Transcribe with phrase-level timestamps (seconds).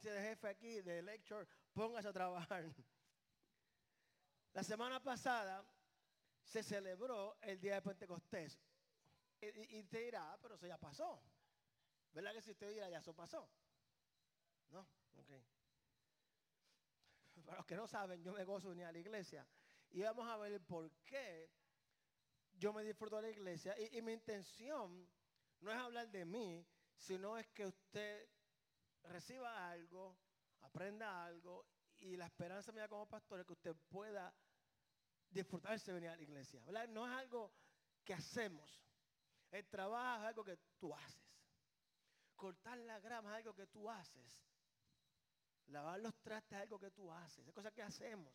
[0.00, 2.64] dice el jefe aquí de lecture, póngase a trabajar.
[4.54, 5.64] La semana pasada
[6.42, 8.58] se celebró el día de Pentecostés.
[9.40, 11.22] Y, y te dirá, "Ah, pero eso ya pasó.
[12.12, 13.48] ¿Verdad que si usted dirá, ya eso pasó?
[14.70, 14.80] ¿No?
[15.18, 15.30] Ok.
[17.44, 19.46] Para los que no saben, yo me gozo venir a la iglesia.
[19.90, 21.50] Y vamos a ver por qué
[22.52, 23.74] yo me disfruto de la iglesia.
[23.92, 25.08] Y mi intención
[25.60, 28.28] no es hablar de mí, sino es que usted
[29.04, 30.16] reciba algo,
[30.60, 31.66] aprenda algo
[31.98, 34.34] y la esperanza mía como pastor es que usted pueda
[35.30, 36.60] disfrutarse de venir a la iglesia.
[36.88, 37.52] No es algo
[38.04, 38.82] que hacemos.
[39.50, 41.22] El trabajo es algo que tú haces.
[42.36, 44.42] Cortar la grama es algo que tú haces.
[45.66, 47.46] Lavar los trastes es algo que tú haces.
[47.46, 48.34] Es cosa que hacemos.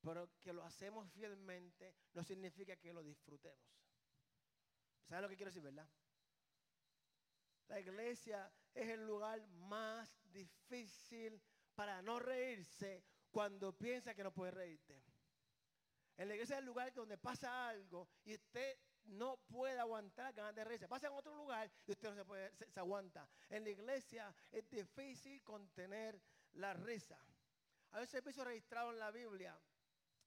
[0.00, 3.64] Pero que lo hacemos fielmente no significa que lo disfrutemos.
[5.06, 5.88] ¿Sabes lo que quiero decir, verdad?
[7.68, 11.40] La iglesia es el lugar más difícil
[11.74, 15.02] para no reírse cuando piensa que no puede reírte.
[16.16, 20.54] En la iglesia es el lugar donde pasa algo y usted no puede aguantar ganas
[20.54, 20.88] de reírse.
[20.88, 23.28] Pasa en otro lugar y usted no se, puede, se, se aguanta.
[23.48, 26.20] En la iglesia es difícil contener
[26.52, 27.18] la risa.
[27.90, 29.58] Hay un servicio registrado en la Biblia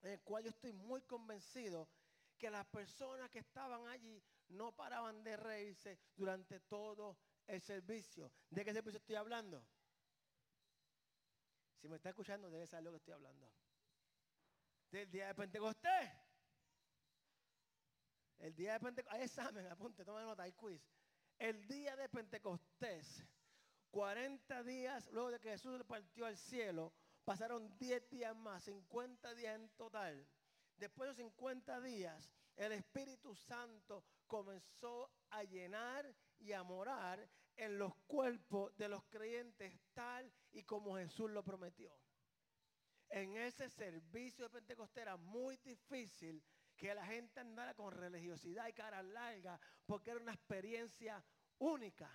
[0.01, 1.89] en el cual yo estoy muy convencido
[2.37, 8.31] que las personas que estaban allí no paraban de reírse durante todo el servicio.
[8.49, 9.65] ¿De qué servicio estoy hablando?
[11.81, 13.51] Si me está escuchando, debe saber lo que estoy hablando.
[14.91, 16.11] Del día de Pentecostés.
[18.39, 19.21] El día de Pentecostés.
[19.21, 20.81] Examen, apunte, toma nota, hay quiz.
[21.37, 23.23] El día de Pentecostés.
[23.91, 29.55] 40 días luego de que Jesús partió al cielo, pasaron 10 días más, 50 días
[29.55, 30.27] en total.
[30.75, 37.77] Después de los 50 días, el Espíritu Santo comenzó a llenar y a morar en
[37.77, 41.97] los cuerpos de los creyentes tal y como Jesús lo prometió.
[43.09, 46.43] En ese servicio de Pentecostés era muy difícil
[46.75, 51.23] que la gente andara con religiosidad y cara larga porque era una experiencia
[51.59, 52.09] única.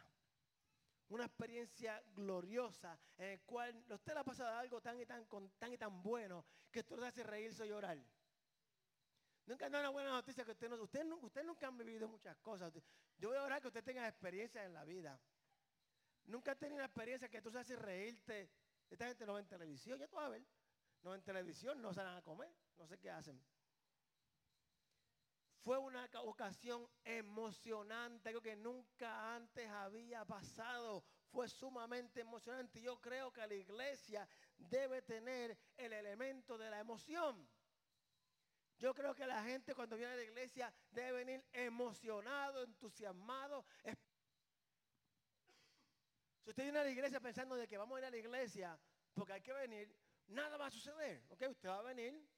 [1.09, 5.27] Una experiencia gloriosa en el cual usted le ha pasado algo tan y tan,
[5.59, 7.99] tan y tan bueno que esto le hace reírse o llorar.
[9.47, 12.37] Nunca no es una buena noticia que usted no, usted, usted nunca han vivido muchas
[12.39, 12.73] cosas.
[13.19, 15.19] Yo voy a orar que usted tenga experiencias en la vida.
[16.25, 18.49] Nunca ha tenido una experiencia que tú se hace reírte.
[18.89, 20.43] Esta gente no ve en televisión, ya tú vas a ver.
[21.03, 23.45] No ven televisión, no salen a comer, no sé qué hacen.
[25.63, 31.05] Fue una ca- ocasión emocionante, algo que nunca antes había pasado.
[31.31, 32.81] Fue sumamente emocionante.
[32.81, 37.49] Yo creo que la iglesia debe tener el elemento de la emoción.
[38.83, 43.65] Yo creo que la gente cuando viene a la iglesia debe venir emocionado, entusiasmado.
[46.43, 48.77] Si usted viene a la iglesia pensando de que vamos a ir a la iglesia
[49.15, 51.23] porque hay que venir, nada va a suceder.
[51.29, 51.43] ¿ok?
[51.51, 52.29] Usted va a venir,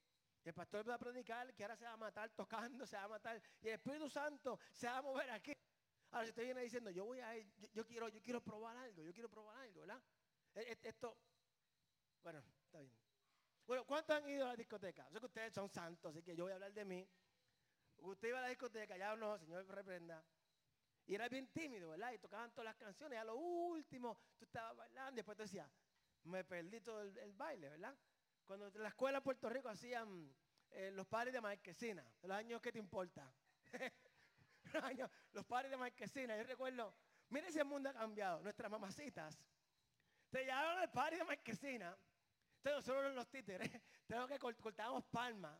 [0.45, 3.09] el pastor va a predicar que ahora se va a matar tocando, se va a
[3.09, 5.53] matar, y el Espíritu Santo se va a mover aquí.
[6.11, 8.77] Ahora si usted viene diciendo, yo voy a ir, yo, yo quiero, yo quiero probar
[8.77, 10.03] algo, yo quiero probar algo, ¿verdad?
[10.57, 11.17] E- e- Esto,
[12.23, 13.04] bueno, está bien.
[13.67, 15.07] Bueno, ¿cuántos han ido a la discoteca?
[15.09, 17.09] Yo sé que ustedes son santos, así que yo voy a hablar de mí.
[17.99, 20.25] Usted iba a la discoteca, ya no, Señor reprenda.
[21.07, 22.13] Y era bien tímido, ¿verdad?
[22.13, 23.19] Y tocaban todas las canciones.
[23.19, 25.13] A lo último, tú estabas bailando.
[25.13, 25.71] Y después te decías,
[26.25, 27.97] me perdí todo el, baile, ¿verdad?
[28.47, 30.35] Cuando en la escuela de Puerto Rico hacían
[30.71, 33.35] eh, los padres de Marquesina, los años que te importa.
[34.73, 36.95] los, años- los padres de Marquesina, yo recuerdo,
[37.31, 38.43] mire si el mundo ha cambiado.
[38.43, 39.39] Nuestras mamacitas
[40.31, 41.97] te llevaban al padre de Marquesina.
[42.65, 43.71] Entonces los títeres,
[44.07, 45.59] tenemos que cort- cortábamos palmas.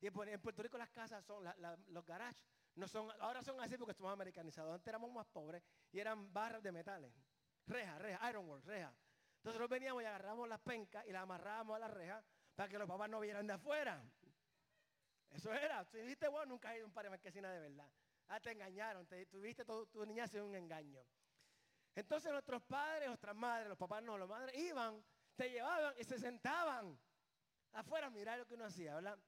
[0.00, 1.44] Y en en Puerto Rico las casas son,
[1.88, 2.36] los garages,
[2.74, 4.74] no son, ahora son así porque estamos americanizados.
[4.74, 5.62] Antes éramos más pobres
[5.92, 7.12] y eran barras de metales.
[7.66, 8.88] Reja, reja, ironwork, reja.
[9.36, 12.78] Entonces nosotros veníamos y agarramos las pencas y las amarrábamos a la reja para que
[12.78, 14.02] los papás no vieran de afuera.
[15.30, 15.84] Eso era.
[15.84, 17.90] Si dijiste, bueno, nunca has ido a un par de marquesinas de verdad.
[18.28, 21.04] Ah, te engañaron, te, tuviste todo, tu niña sido un engaño.
[21.94, 25.02] Entonces nuestros padres, nuestras madres, los papás no, los madres iban,
[25.36, 26.98] te llevaban y se sentaban
[27.72, 29.18] afuera a mirar lo que uno hacía, ¿verdad?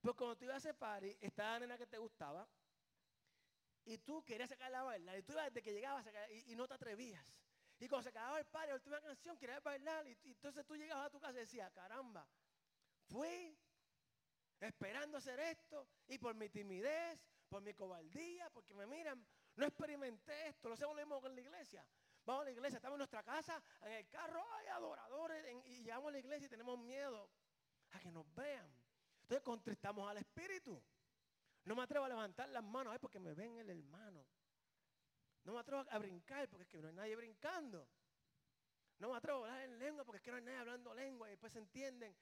[0.00, 2.48] Pues cuando tú ibas a ese party, estaba la nena que te gustaba
[3.84, 6.66] y tú querías sacarla a bailar y tú ibas desde que llegabas sacar- y, no
[6.66, 7.34] te atrevías.
[7.78, 10.76] Y cuando se acababa el party, la última canción, querías bailar y, y entonces tú
[10.76, 12.28] llegabas a tu casa y decías, caramba,
[13.08, 13.56] fui
[14.60, 19.24] esperando hacer esto y por mi timidez, por mi cobardía, porque me miran,
[19.56, 21.86] no experimenté esto, lo hacemos lo mismo con la iglesia.
[22.28, 26.10] Vamos a la iglesia, estamos en nuestra casa, en el carro, hay adoradores, y llegamos
[26.10, 27.30] a la iglesia y tenemos miedo
[27.92, 28.70] a que nos vean.
[29.22, 30.78] Entonces contristamos al Espíritu.
[31.64, 34.26] No me atrevo a levantar las manos, ay, porque me ven el hermano.
[35.44, 37.88] No me atrevo a brincar porque es que no hay nadie brincando.
[38.98, 41.28] No me atrevo a hablar en lengua porque es que no hay nadie hablando lengua
[41.28, 42.14] y después se entienden.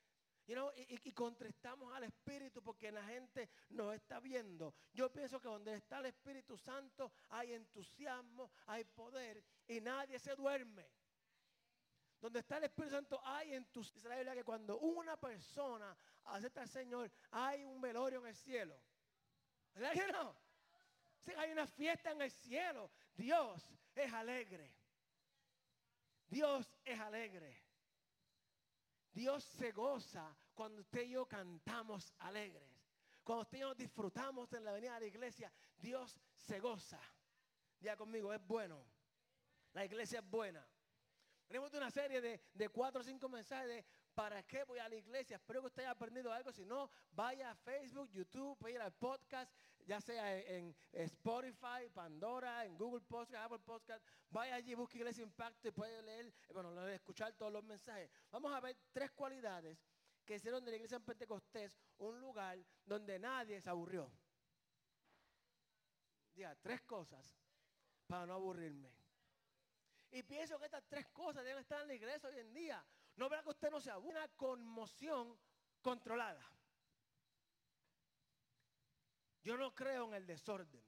[0.47, 4.75] Y, y contestamos al Espíritu porque la gente nos está viendo.
[4.93, 10.37] Yo pienso que donde está el Espíritu Santo hay entusiasmo, hay poder y nadie se
[10.37, 10.89] duerme.
[12.21, 13.97] Donde está el Espíritu Santo hay entusiasmo.
[13.97, 18.37] Dice la Biblia que cuando una persona acepta al Señor, hay un velorio en el
[18.37, 18.81] cielo.
[19.75, 20.37] ¿Verdad que no?
[21.25, 22.91] Sí, hay una fiesta en el cielo.
[23.15, 24.73] Dios es alegre.
[26.29, 27.66] Dios es alegre.
[29.17, 32.69] Dios se goza cuando usted y yo cantamos alegres.
[33.25, 37.01] Cuando usted y yo disfrutamos en la avenida de la iglesia, Dios se goza.
[37.81, 38.85] Ya conmigo, es bueno.
[39.73, 40.63] La iglesia es buena.
[41.47, 43.87] Tenemos una serie de, de cuatro o cinco mensajes de
[44.17, 45.37] ¿Para qué voy a la iglesia?
[45.37, 46.51] Espero que usted haya aprendido algo.
[46.51, 49.53] Si no, vaya a Facebook, YouTube, vaya al podcast,
[49.87, 54.05] ya sea en, Spotify, Pandora, en Google Podcast, Apple Podcast.
[54.31, 58.11] Vaya allí, busque Iglesia Impacto y puede leer, bueno, escuchar todos los mensajes.
[58.31, 59.79] Vamos a ver tres cualidades
[60.25, 64.11] que hicieron de la iglesia en Pentecostés un lugar donde nadie se aburrió.
[66.35, 67.39] Diga, tres cosas
[68.07, 68.93] para no aburrirme.
[70.11, 72.85] Y pienso que estas tres cosas deben estar en la iglesia hoy en día.
[73.17, 75.39] No verá que usted no sea una conmoción
[75.81, 76.45] controlada.
[79.47, 80.83] Yo no creo en el desorden.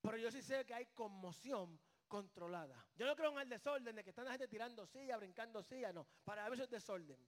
[0.00, 1.78] Pero yo sí sé que hay conmoción
[2.08, 2.86] controlada.
[2.96, 5.92] Yo no creo en el desorden de que están la gente tirando silla, brincando silla,
[5.92, 6.06] no.
[6.24, 7.18] Para eso es desorden.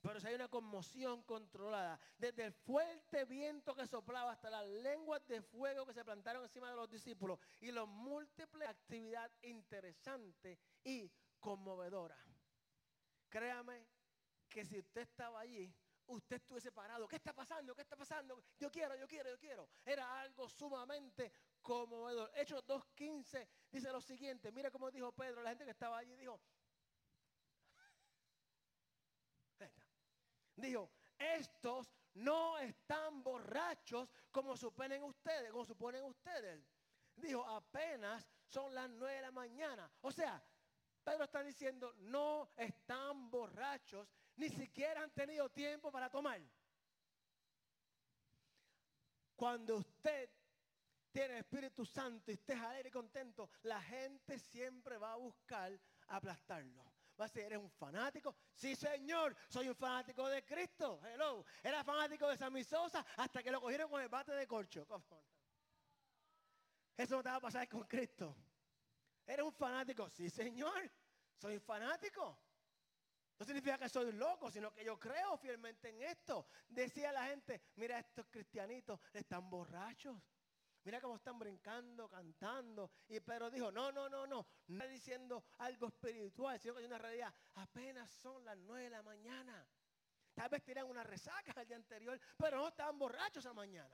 [0.00, 5.26] Pero si hay una conmoción controlada, desde el fuerte viento que soplaba hasta las lenguas
[5.26, 11.12] de fuego que se plantaron encima de los discípulos y los múltiples actividades interesantes y
[11.38, 12.16] conmovedora.
[13.28, 13.86] Créame
[14.48, 15.70] que si usted estaba allí,
[16.06, 17.08] usted estuviese parado.
[17.08, 17.74] ¿Qué está pasando?
[17.74, 18.42] ¿Qué está pasando?
[18.58, 19.68] Yo quiero, yo quiero, yo quiero.
[19.84, 22.30] Era algo sumamente conmovedor.
[22.34, 24.52] Hechos 2.15 dice lo siguiente.
[24.52, 26.40] Mira cómo dijo Pedro, la gente que estaba allí dijo.
[30.56, 36.62] Dijo, estos no están borrachos como suponen ustedes, como suponen ustedes.
[37.16, 39.90] Dijo, apenas son las nueve de la mañana.
[40.02, 40.42] O sea,
[41.02, 46.40] Pedro está diciendo, no están borrachos, ni siquiera han tenido tiempo para tomar.
[49.36, 50.30] Cuando usted
[51.10, 56.84] tiene Espíritu Santo y esté alegre y contento, la gente siempre va a buscar aplastarlo.
[57.20, 58.34] Va a decir, ¿eres un fanático?
[58.54, 61.00] Sí, señor, soy un fanático de Cristo.
[61.04, 61.44] Hello.
[61.62, 64.86] Era fanático de San Misosa hasta que lo cogieron con el bate de corcho.
[66.96, 68.34] Eso no te va a pasar con Cristo.
[69.26, 70.08] ¿Eres un fanático?
[70.10, 70.90] Sí, señor.
[71.36, 72.38] Soy fanático.
[73.42, 76.46] No significa que soy loco, sino que yo creo fielmente en esto.
[76.68, 80.16] Decía la gente, mira estos cristianitos, están borrachos.
[80.84, 82.92] Mira cómo están brincando, cantando.
[83.08, 84.46] Y Pedro dijo, no, no, no, no.
[84.68, 87.34] No está diciendo algo espiritual, sino que es una realidad.
[87.54, 89.66] Apenas son las nueve de la mañana.
[90.34, 93.92] Tal vez tiran una resaca el día anterior, pero no estaban borrachos esa mañana.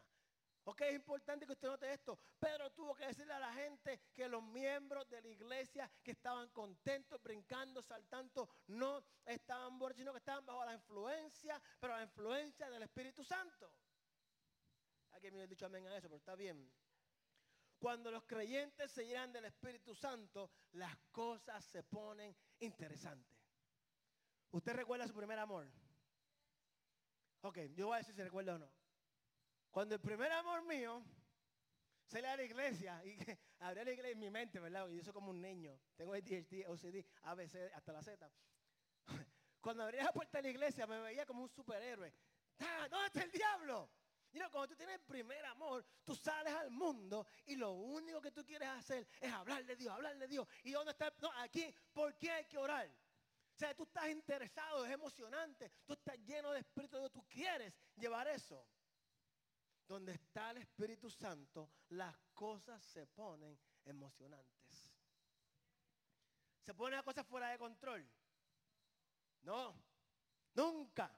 [0.69, 2.19] Ok, es importante que usted note esto.
[2.38, 6.50] Pedro tuvo que decirle a la gente que los miembros de la iglesia que estaban
[6.50, 12.69] contentos, brincando, saltando, no estaban borrachos, sino que estaban bajo la influencia, pero la influencia
[12.69, 13.73] del Espíritu Santo.
[15.12, 16.71] Alguien me ha dicho amén a eso, pero está bien.
[17.79, 23.41] Cuando los creyentes se llenan del Espíritu Santo, las cosas se ponen interesantes.
[24.50, 25.66] ¿Usted recuerda su primer amor?
[27.40, 28.77] Ok, yo voy a decir si recuerda o no.
[29.71, 31.03] Cuando el primer amor mío
[32.07, 33.19] se a la iglesia y
[33.61, 34.89] abría la iglesia en mi mente, ¿verdad?
[34.89, 35.79] Y yo soy como un niño.
[35.95, 38.31] Tengo ADHD, OCD, ABC, hasta la Z.
[39.61, 42.13] Cuando abría la puerta de la iglesia me veía como un superhéroe.
[42.61, 43.91] ¡Ah, ¿Dónde está el diablo?
[44.33, 48.31] Mira, cuando tú tienes el primer amor, tú sales al mundo y lo único que
[48.31, 50.47] tú quieres hacer es hablar de Dios, hablar de Dios.
[50.65, 51.13] ¿Y dónde está?
[51.21, 52.89] No, aquí, ¿por qué hay que orar?
[52.89, 57.27] O sea, tú estás interesado, es emocionante, tú estás lleno de Espíritu de Dios, tú
[57.27, 58.65] quieres llevar eso.
[59.88, 64.92] Donde está el Espíritu Santo, las cosas se ponen emocionantes.
[66.61, 68.07] ¿Se pone las cosas fuera de control?
[69.40, 69.75] No,
[70.52, 71.11] nunca.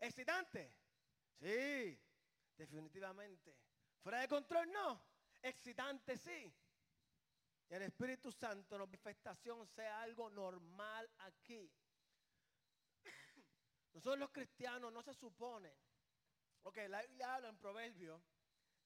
[0.00, 0.76] ¿Excitante?
[1.38, 1.96] Sí,
[2.56, 3.56] definitivamente.
[4.02, 4.72] ¿Fuera de control?
[4.72, 5.00] No.
[5.40, 6.52] Excitante sí.
[7.68, 11.72] Y el Espíritu Santo, la manifestación sea algo normal aquí.
[13.92, 15.72] Nosotros los cristianos no se supone
[16.64, 18.22] Ok, la Biblia habla en Proverbios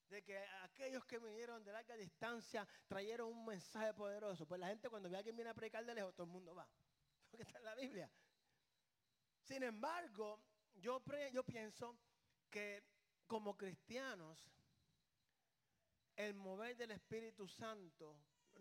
[0.09, 4.47] de que aquellos que vinieron de larga distancia trajeron un mensaje poderoso.
[4.47, 6.55] Pues la gente cuando ve a alguien viene a predicar de lejos, todo el mundo
[6.57, 6.69] va.
[7.31, 8.11] Porque está en la Biblia.
[9.45, 10.41] Sin embargo,
[10.75, 11.01] yo,
[11.33, 11.97] yo pienso
[12.51, 12.83] que
[13.29, 14.51] como cristianos,
[16.17, 18.19] el mover del Espíritu Santo,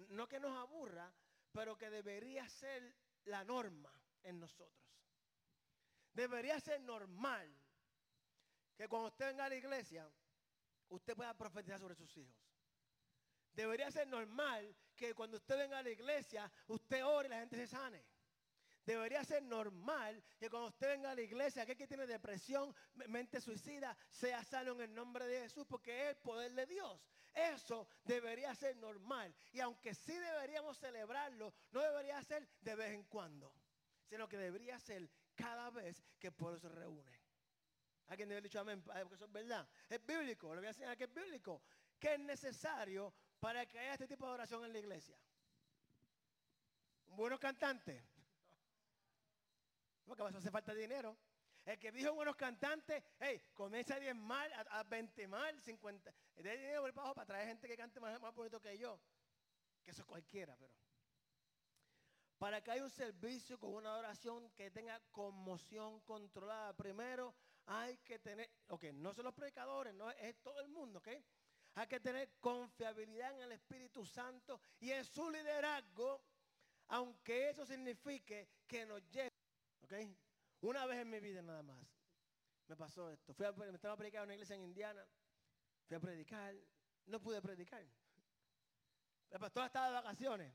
[0.10, 1.12] no que nos aburra,
[1.52, 2.94] pero que debería ser
[3.26, 4.78] la norma en nosotros.
[6.14, 7.52] Debería ser normal
[8.78, 10.10] que cuando usted venga a la iglesia,
[10.90, 12.36] usted pueda profetizar sobre sus hijos.
[13.52, 17.58] Debería ser normal que cuando usted venga a la iglesia, usted ore y la gente
[17.58, 18.06] se sane.
[18.86, 22.74] Debería ser normal que cuando usted venga a la iglesia, aquel que tiene depresión,
[23.08, 27.02] mente suicida, sea sano en el nombre de Jesús, porque es el poder de Dios.
[27.34, 29.36] Eso debería ser normal.
[29.52, 33.54] Y aunque sí deberíamos celebrarlo, no debería ser de vez en cuando,
[34.06, 37.27] sino que debería ser cada vez que el pueblo se reúne.
[38.08, 39.68] Alguien debe dicho amén, porque eso es verdad.
[39.90, 41.62] Es bíblico, le voy a enseñar que es bíblico.
[42.00, 45.18] Que es necesario para que haya este tipo de oración en la iglesia.
[47.08, 48.04] Un buenos cantante
[50.08, 51.18] porque a hace falta dinero.
[51.66, 56.14] El que dijo buenos cantantes, hey, comienza a 10 mal, a, 20 mal, 50.
[56.38, 58.98] De dinero por bajo para traer gente que cante más bonito que yo.
[59.84, 60.72] Que eso es cualquiera, pero.
[62.38, 66.72] Para que haya un servicio con una oración que tenga conmoción controlada.
[66.74, 67.36] Primero
[67.68, 71.10] hay que tener, ok, no son los predicadores, no es todo el mundo, ok.
[71.76, 76.22] Hay que tener confiabilidad en el Espíritu Santo y en su liderazgo,
[76.88, 79.32] aunque eso signifique que nos lleve
[80.62, 81.98] una vez en mi vida nada más
[82.68, 83.34] me pasó esto.
[83.34, 85.06] Fui a, me estaba predicando en una iglesia en Indiana.
[85.88, 86.56] Fui a predicar.
[87.06, 87.86] No pude predicar.
[89.30, 90.54] El pastor estaba de vacaciones.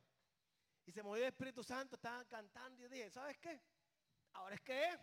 [0.84, 3.60] Y se movió el Espíritu Santo, estaban cantando y dije, ¿sabes qué?
[4.32, 4.98] Ahora es que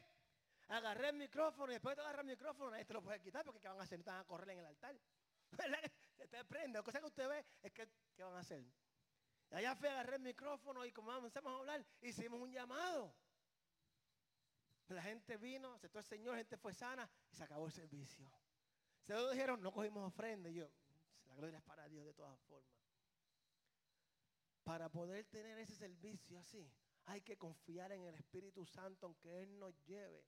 [0.69, 3.59] agarré el micrófono y después de agarrar el micrófono nadie te lo puede quitar porque
[3.59, 3.99] ¿qué van a hacer?
[3.99, 4.95] No están a correr en el altar.
[6.17, 6.79] Se te prende.
[6.79, 8.63] La cosa que usted ve es que ¿qué van a hacer?
[9.51, 13.15] Allá fui a agarrar el micrófono y como comenzamos a hablar, hicimos un llamado.
[14.89, 18.31] La gente vino, aceptó el Señor, la gente fue sana y se acabó el servicio.
[19.05, 20.49] Se lo dijeron, no cogimos ofrenda.
[20.49, 20.69] Y yo,
[21.27, 22.73] la gloria es para Dios de todas formas.
[24.63, 26.71] Para poder tener ese servicio así,
[27.05, 30.23] hay que confiar en el Espíritu Santo, aunque Él nos lleve.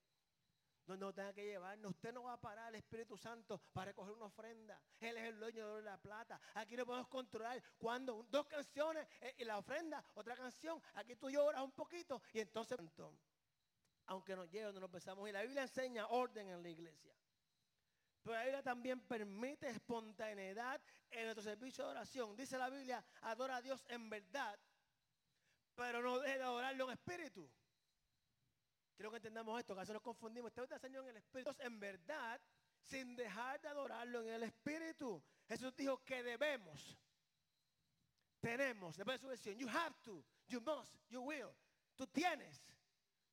[0.88, 1.92] No tenga que llevarnos.
[1.92, 4.82] Usted no va a parar al Espíritu Santo para coger una ofrenda.
[5.00, 6.42] Él es el dueño de la plata.
[6.56, 7.62] Aquí no podemos controlar.
[7.78, 10.82] Cuando dos canciones eh, y la ofrenda, otra canción.
[10.96, 12.78] Aquí tú lloras un poquito y entonces
[14.08, 15.28] aunque nos lleve donde nos pensamos.
[15.30, 17.16] Y la Biblia enseña orden en la iglesia.
[18.24, 22.36] Pero la Biblia también permite espontaneidad en nuestro servicio de oración.
[22.36, 24.60] Dice la Biblia, adora a Dios en verdad,
[25.76, 27.50] pero no deje de adorarlo en espíritu.
[29.02, 30.52] Quiero que entendamos esto, que a veces nos confundimos.
[30.52, 32.40] Usted está Señor en el espíritu, en verdad,
[32.84, 35.24] sin dejar de adorarlo en el espíritu.
[35.48, 36.96] Jesús dijo que debemos,
[38.40, 41.50] tenemos, después de su versión, you have to, you must, you will.
[41.96, 42.64] Tú tienes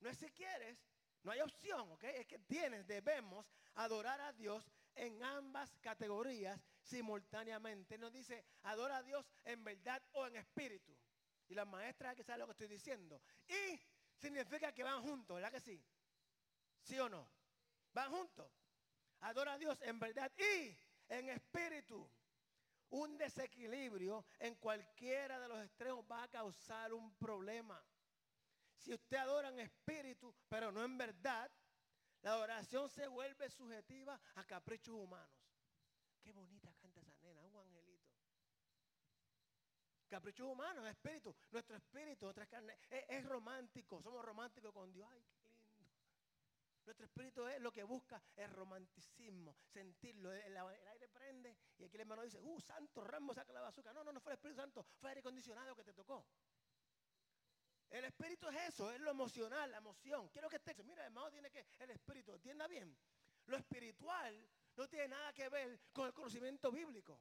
[0.00, 0.78] no es si quieres,
[1.22, 2.04] no hay opción, ¿ok?
[2.04, 7.98] Es que tienes, debemos adorar a Dios en ambas categorías simultáneamente.
[7.98, 10.96] Nos dice, adora a Dios en verdad o en espíritu.
[11.46, 13.20] Y las maestras que saben lo que estoy diciendo.
[13.46, 13.78] Y
[14.18, 15.82] significa que van juntos, ¿verdad que sí?
[16.82, 17.28] ¿Sí o no?
[17.92, 18.50] Van juntos.
[19.20, 20.76] Adora a Dios en verdad y
[21.08, 22.08] en espíritu.
[22.90, 27.82] Un desequilibrio en cualquiera de los extremos va a causar un problema.
[28.76, 31.50] Si usted adora en espíritu, pero no en verdad,
[32.22, 35.30] la adoración se vuelve subjetiva a caprichos humanos.
[36.22, 38.08] Qué bonita canta esa nena, un angelito.
[40.08, 41.34] Caprichos humanos, espíritu.
[41.50, 44.00] Nuestro espíritu, nuestra carne, es, romántico.
[44.02, 45.08] Somos románticos con Dios.
[45.12, 45.92] Ay, qué lindo.
[46.84, 50.32] Nuestro espíritu es lo que busca el romanticismo, sentirlo.
[50.32, 53.92] El, aire prende y aquí el hermano dice, uh, santo Rambo, saca la bazooka.
[53.92, 56.24] No, no, no fue el Espíritu Santo, fue el aire acondicionado que te tocó.
[57.90, 60.28] El espíritu es eso, es lo emocional, la emoción.
[60.28, 60.74] Quiero que esté.
[60.84, 61.66] Mira, hermano, tiene que.
[61.78, 62.96] El espíritu, entienda bien.
[63.46, 64.46] Lo espiritual
[64.76, 67.18] no tiene nada que ver con el conocimiento bíblico,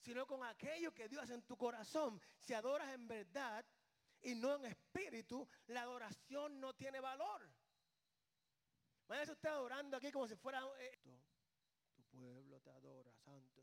[0.00, 2.20] sino con aquello que Dios hace en tu corazón.
[2.38, 3.64] Si adoras en verdad
[4.22, 7.48] y no en espíritu, la adoración no tiene valor.
[9.06, 11.10] Vaya usted adorando aquí como si fuera esto.
[11.94, 13.62] Tu pueblo te adora, santo.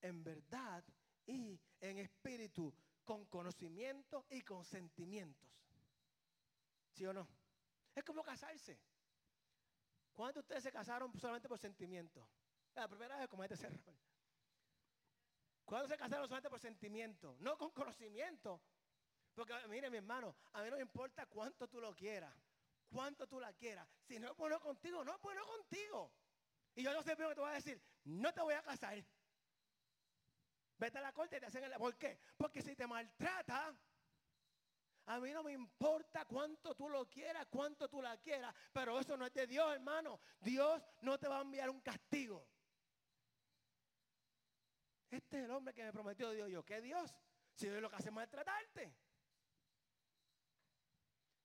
[0.00, 0.82] En verdad
[1.26, 2.74] y en espíritu
[3.04, 5.50] con conocimiento y con sentimientos.
[6.92, 7.28] ¿Sí o no?
[7.94, 8.80] Es como casarse.
[10.12, 12.26] ¿Cuántos de ustedes se casaron solamente por sentimiento?
[12.74, 13.94] La primera vez como este cerro.
[15.64, 17.36] ¿Cuántos se casaron solamente por sentimiento?
[17.40, 18.60] No con conocimiento.
[19.34, 22.34] Porque mire mi hermano, a mí no me importa cuánto tú lo quieras,
[22.90, 23.88] cuánto tú la quieras.
[24.02, 26.12] Si no es bueno contigo, no es bueno contigo.
[26.74, 29.02] Y yo no sé primero que te voy a decir, no te voy a casar.
[30.78, 31.72] Vete a la corte y te hacen el...
[31.74, 32.18] ¿Por qué?
[32.36, 33.74] Porque si te maltrata,
[35.06, 39.16] a mí no me importa cuánto tú lo quieras, cuánto tú la quieras, pero eso
[39.16, 40.20] no es de Dios, hermano.
[40.40, 42.46] Dios no te va a enviar un castigo.
[45.10, 46.48] Este es el hombre que me prometió Dios.
[46.50, 47.14] Yo, ¿qué Dios?
[47.54, 48.94] Si Dios lo que hace es maltratarte.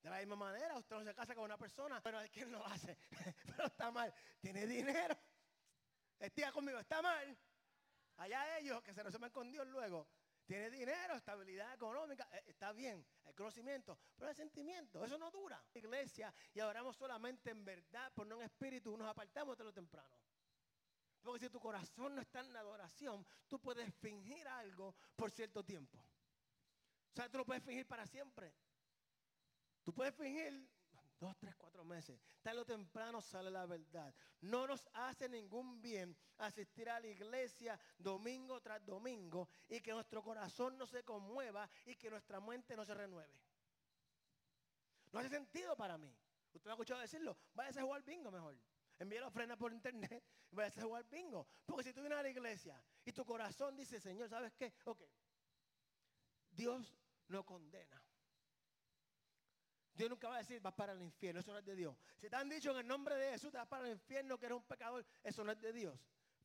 [0.01, 2.63] De la misma manera, usted no se casa con una persona, pero hay quien lo
[2.63, 2.95] hace,
[3.45, 4.13] pero está mal.
[4.39, 5.17] Tiene dinero.
[6.19, 7.35] Estía conmigo, está mal.
[8.17, 10.07] Allá ellos que se resuelven con Dios luego.
[10.45, 15.59] Tiene dinero, estabilidad económica, eh, está bien, el conocimiento, pero el sentimiento, eso no dura.
[15.73, 20.15] Iglesia, y oramos solamente en verdad, por no en espíritu, nos apartamos de lo temprano.
[21.25, 25.65] Porque si tu corazón no está en la adoración, tú puedes fingir algo por cierto
[25.65, 25.97] tiempo.
[25.97, 28.53] O sea, tú lo puedes fingir para siempre.
[29.83, 30.69] Tú puedes fingir
[31.19, 32.21] dos, tres, cuatro meses.
[32.43, 34.13] Tarde o temprano sale la verdad.
[34.41, 40.21] No nos hace ningún bien asistir a la iglesia domingo tras domingo y que nuestro
[40.21, 43.33] corazón no se conmueva y que nuestra mente no se renueve.
[45.11, 46.15] No hace sentido para mí.
[46.53, 47.35] Usted me ha escuchado decirlo.
[47.55, 48.55] Váyase a jugar bingo mejor.
[48.97, 51.47] Envíe la ofrenda por internet y váyase a jugar bingo.
[51.65, 54.73] Porque si tú vienes a la iglesia y tu corazón dice, Señor, ¿sabes qué?
[54.85, 55.03] Ok.
[56.51, 56.97] Dios
[57.27, 58.01] no condena.
[59.93, 61.97] Dios nunca va a decir, vas para el infierno, eso no es de Dios.
[62.19, 64.45] Si te han dicho en el nombre de Jesús, te vas para el infierno, que
[64.45, 65.97] eres un pecador, eso no es de Dios.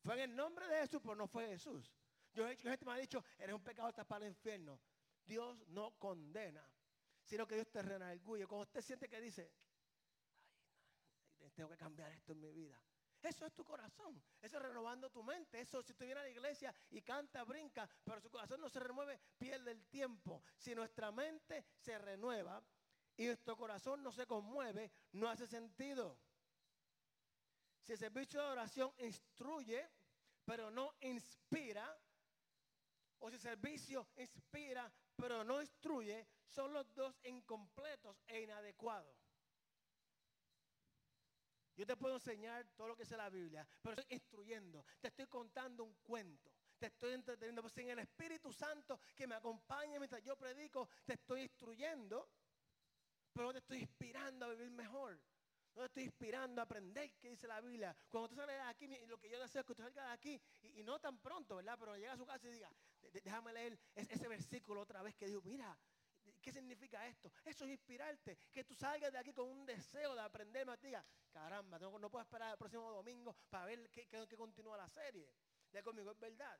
[0.03, 1.93] Fue en el nombre de Jesús, pero no fue Jesús.
[2.33, 4.79] Yo gente me ha dicho, eres un pecador, estás para el infierno.
[5.25, 6.65] Dios no condena,
[7.25, 8.47] sino que Dios te renarguye.
[8.47, 9.51] Cuando usted siente que dice,
[11.53, 12.81] tengo que cambiar esto en mi vida.
[13.21, 14.21] Eso es tu corazón.
[14.41, 15.61] Eso es renovando tu mente.
[15.61, 18.79] Eso, si tú vienes a la iglesia y canta, brinca, pero su corazón no se
[18.79, 20.43] remueve, pierde el tiempo.
[20.57, 22.63] Si nuestra mente se renueva,
[23.17, 26.17] y nuestro corazón no se conmueve, no hace sentido.
[27.81, 29.87] Si el servicio de oración instruye,
[30.45, 31.95] pero no inspira,
[33.19, 39.20] o si el servicio inspira, pero no instruye, son los dos incompletos e inadecuados.
[41.75, 45.27] Yo te puedo enseñar todo lo que es la Biblia, pero estoy instruyendo, te estoy
[45.27, 47.61] contando un cuento, te estoy entreteniendo.
[47.61, 52.29] Pues sin el Espíritu Santo que me acompaña mientras yo predico, te estoy instruyendo
[53.33, 55.19] pero te estoy inspirando a vivir mejor.
[55.73, 57.95] No te estoy inspirando a aprender qué dice la Biblia.
[58.09, 60.41] Cuando tú sales de aquí, lo que yo deseo es que tú salgas de aquí,
[60.61, 61.77] y, no tan pronto, ¿verdad?
[61.79, 62.69] Pero llega a su casa y diga,
[63.23, 65.77] déjame leer ese versículo otra vez que digo, mira,
[66.41, 67.31] ¿qué significa esto?
[67.45, 70.81] Eso es inspirarte, que tú salgas de aquí con un deseo de aprender más.
[70.81, 75.31] Diga, caramba, no, puedo esperar el próximo domingo para ver qué, continúa la serie.
[75.71, 76.59] Ya conmigo es verdad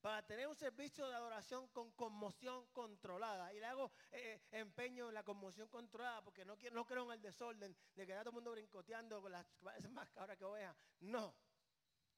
[0.00, 3.52] para tener un servicio de adoración con conmoción controlada.
[3.52, 7.12] Y le hago eh, eh, empeño en la conmoción controlada porque no, no creo en
[7.12, 9.46] el desorden de que todo el mundo brincoteando con las
[9.90, 10.76] más cabras que ovejas.
[11.00, 11.34] No,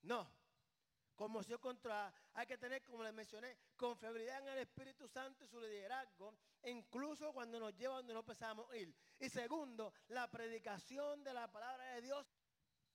[0.03, 0.40] no.
[1.21, 2.15] Conmoción controlada.
[2.33, 7.31] Hay que tener, como les mencioné, confiabilidad en el Espíritu Santo y su liderazgo, incluso
[7.35, 8.97] cuando nos lleva donde no pensamos ir.
[9.19, 12.27] Y segundo, la predicación de la palabra de Dios.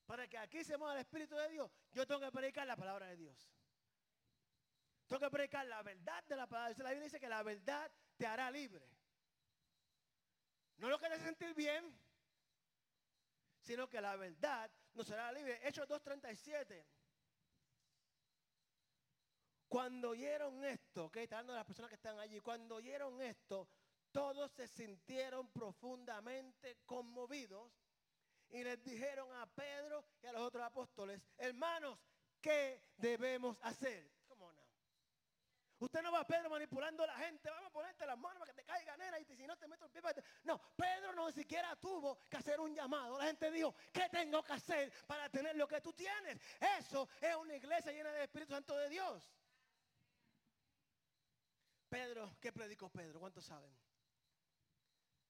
[0.08, 3.06] Para que aquí se mueva el Espíritu de Dios, yo tengo que predicar la palabra
[3.10, 3.38] de Dios.
[5.06, 6.76] Tengo que predicar la verdad de la palabra.
[6.80, 8.90] La Biblia dice que la verdad te hará libre.
[10.78, 11.96] No lo que sentir bien,
[13.62, 15.60] sino que la verdad nos hará libre.
[15.62, 16.84] Hechos 2.37.
[19.68, 23.68] Cuando oyeron esto, que está hablando de las personas que están allí, cuando oyeron esto,
[24.12, 27.72] todos se sintieron profundamente conmovidos
[28.50, 32.00] y les dijeron a Pedro y a los otros apóstoles, hermanos,
[32.42, 34.16] ¿qué debemos hacer?
[35.80, 38.52] Usted no va a Pedro manipulando a la gente, vamos a ponerte las manos para
[38.54, 40.02] que te caiga nena y si no te meto el pie.
[40.44, 43.18] No, Pedro no siquiera tuvo que hacer un llamado.
[43.18, 46.40] La gente dijo, ¿qué tengo que hacer para tener lo que tú tienes?
[46.80, 49.30] Eso es una iglesia llena del Espíritu Santo de Dios.
[51.96, 53.22] Pedro, ¿qué predicó Pedro?
[53.22, 53.74] ¿Cuántos saben?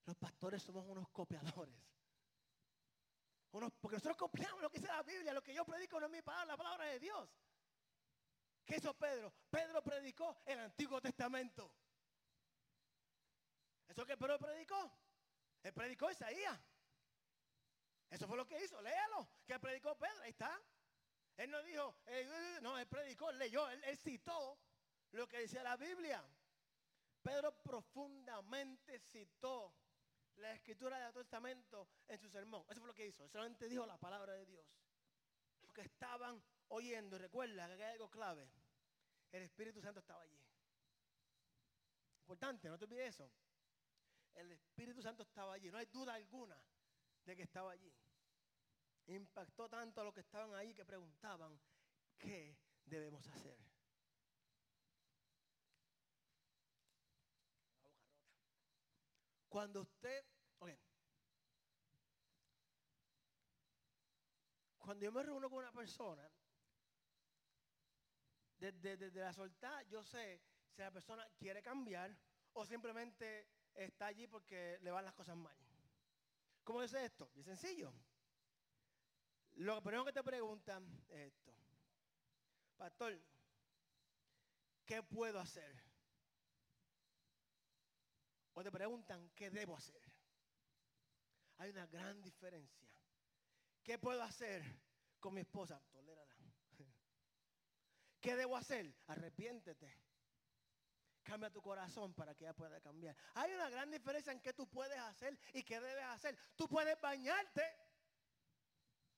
[0.04, 1.76] Los pastores somos unos copiadores.
[3.52, 6.22] porque nosotros copiamos lo que dice la Biblia, lo que yo predico no es mi
[6.22, 7.30] palabra, la palabra de Dios.
[8.64, 9.32] ¿Qué hizo Pedro?
[9.48, 11.72] Pedro predicó el Antiguo Testamento.
[13.86, 14.90] ¿Eso que Pedro predicó?
[15.62, 16.60] Él predicó Isaías.
[18.10, 18.82] Eso fue lo que hizo.
[18.82, 19.28] Léalo.
[19.46, 20.20] ¿Qué predicó Pedro?
[20.22, 20.60] Ahí está.
[21.36, 24.58] Él no dijo, eh, no, él predicó, él leyó, él, él citó
[25.12, 26.24] lo que decía la Biblia.
[27.26, 29.74] Pedro profundamente citó
[30.36, 32.64] la escritura del Antiguo Testamento en su sermón.
[32.68, 33.28] Eso fue lo que hizo.
[33.28, 34.64] Solamente dijo la palabra de Dios.
[35.60, 38.48] Porque estaban oyendo, recuerda que hay algo clave.
[39.32, 40.40] El Espíritu Santo estaba allí.
[42.20, 43.28] Importante, no te olvides eso.
[44.34, 45.68] El Espíritu Santo estaba allí.
[45.68, 46.56] No hay duda alguna
[47.24, 47.92] de que estaba allí.
[49.08, 51.58] Impactó tanto a los que estaban ahí que preguntaban,
[52.18, 53.65] ¿qué debemos hacer?
[59.56, 60.22] Cuando usted,
[64.76, 66.30] cuando yo me reúno con una persona,
[68.58, 70.42] desde, la soltada, yo sé
[70.74, 72.14] si la persona quiere cambiar
[72.52, 75.56] o simplemente está allí porque le van las cosas mal.
[76.62, 77.30] ¿Cómo dice esto?
[77.32, 77.94] Bien sencillo.
[79.54, 81.54] Lo primero que te preguntan es esto.
[82.76, 83.18] Pastor,
[84.84, 85.85] ¿qué puedo hacer?
[88.58, 90.00] O te preguntan, ¿qué debo hacer?
[91.58, 92.88] Hay una gran diferencia.
[93.82, 94.64] ¿Qué puedo hacer
[95.20, 95.78] con mi esposa?
[95.92, 96.34] Tolérala.
[98.20, 98.94] ¿Qué debo hacer?
[99.08, 100.00] Arrepiéntete.
[101.22, 103.14] Cambia tu corazón para que ella pueda cambiar.
[103.34, 106.38] Hay una gran diferencia en qué tú puedes hacer y qué debes hacer.
[106.56, 107.62] Tú puedes bañarte.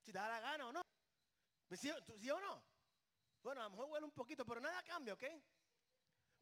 [0.00, 0.82] Si te da la gana o no.
[1.76, 2.64] ¿Sí, o no?
[3.40, 5.22] Bueno, a lo mejor huele un poquito, pero nada cambia, ¿ok?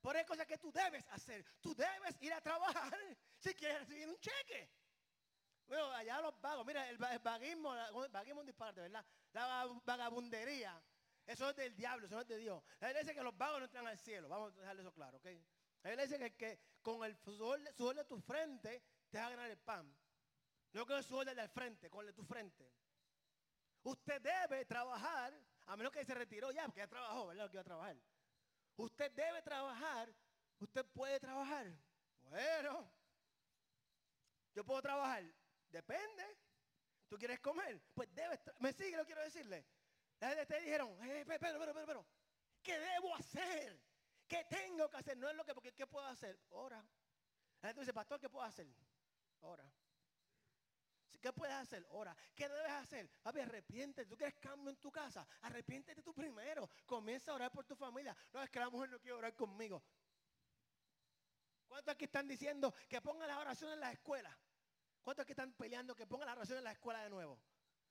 [0.06, 1.44] Por hay cosas que tú debes hacer.
[1.60, 2.96] Tú debes ir a trabajar
[3.40, 4.70] si quieres recibir un cheque.
[5.66, 9.04] Bueno, allá los vagos, mira, el, vaguismo, el vaguismo un disparate, ¿verdad?
[9.32, 10.80] La vagabundería,
[11.26, 12.62] eso es del diablo, eso no es de Dios.
[12.78, 15.16] La Biblia dice que los vagos no entran al cielo, vamos a dejarle eso claro,
[15.16, 15.24] ¿ok?
[15.82, 19.58] La Biblia dice que, con el sudor, de tu frente te va a ganar el
[19.58, 19.92] pan.
[20.72, 22.72] No con el sudor del frente, con el de tu frente.
[23.82, 25.34] Usted debe trabajar,
[25.66, 27.50] a menos que se retiró ya, porque ya trabajó, ¿verdad?
[27.50, 27.96] Que iba a trabajar.
[28.76, 30.14] Usted debe trabajar,
[30.58, 31.66] usted puede trabajar.
[32.22, 32.90] Bueno,
[34.54, 35.24] yo puedo trabajar,
[35.70, 36.24] depende.
[37.08, 37.80] ¿Tú quieres comer?
[37.94, 39.64] Pues debes, me sigue, lo quiero decirle.
[40.18, 42.06] Te dijeron, pero, pero, pero, pero,
[42.62, 43.80] ¿qué debo hacer?
[44.26, 45.16] ¿Qué tengo que hacer?
[45.16, 46.38] No es lo que, porque ¿qué puedo hacer?
[46.50, 46.84] Ora.
[47.62, 48.66] La gente dice, pastor, ¿qué puedo hacer?
[49.40, 49.70] Ora.
[51.20, 51.86] ¿Qué puedes hacer?
[51.90, 52.16] Ora.
[52.34, 53.10] ¿Qué debes hacer?
[53.22, 54.08] Papi, arrepiéntete.
[54.08, 55.26] ¿Tú quieres cambio en tu casa?
[55.42, 56.70] Arrepiéntete tú primero.
[56.84, 58.16] Comienza a orar por tu familia.
[58.32, 59.82] No es que la mujer no quiere orar conmigo.
[61.66, 64.36] ¿Cuántos aquí están diciendo que ponga la oración en la escuela?
[65.02, 67.40] ¿Cuántos aquí están peleando que ponga la oración en la escuela de nuevo?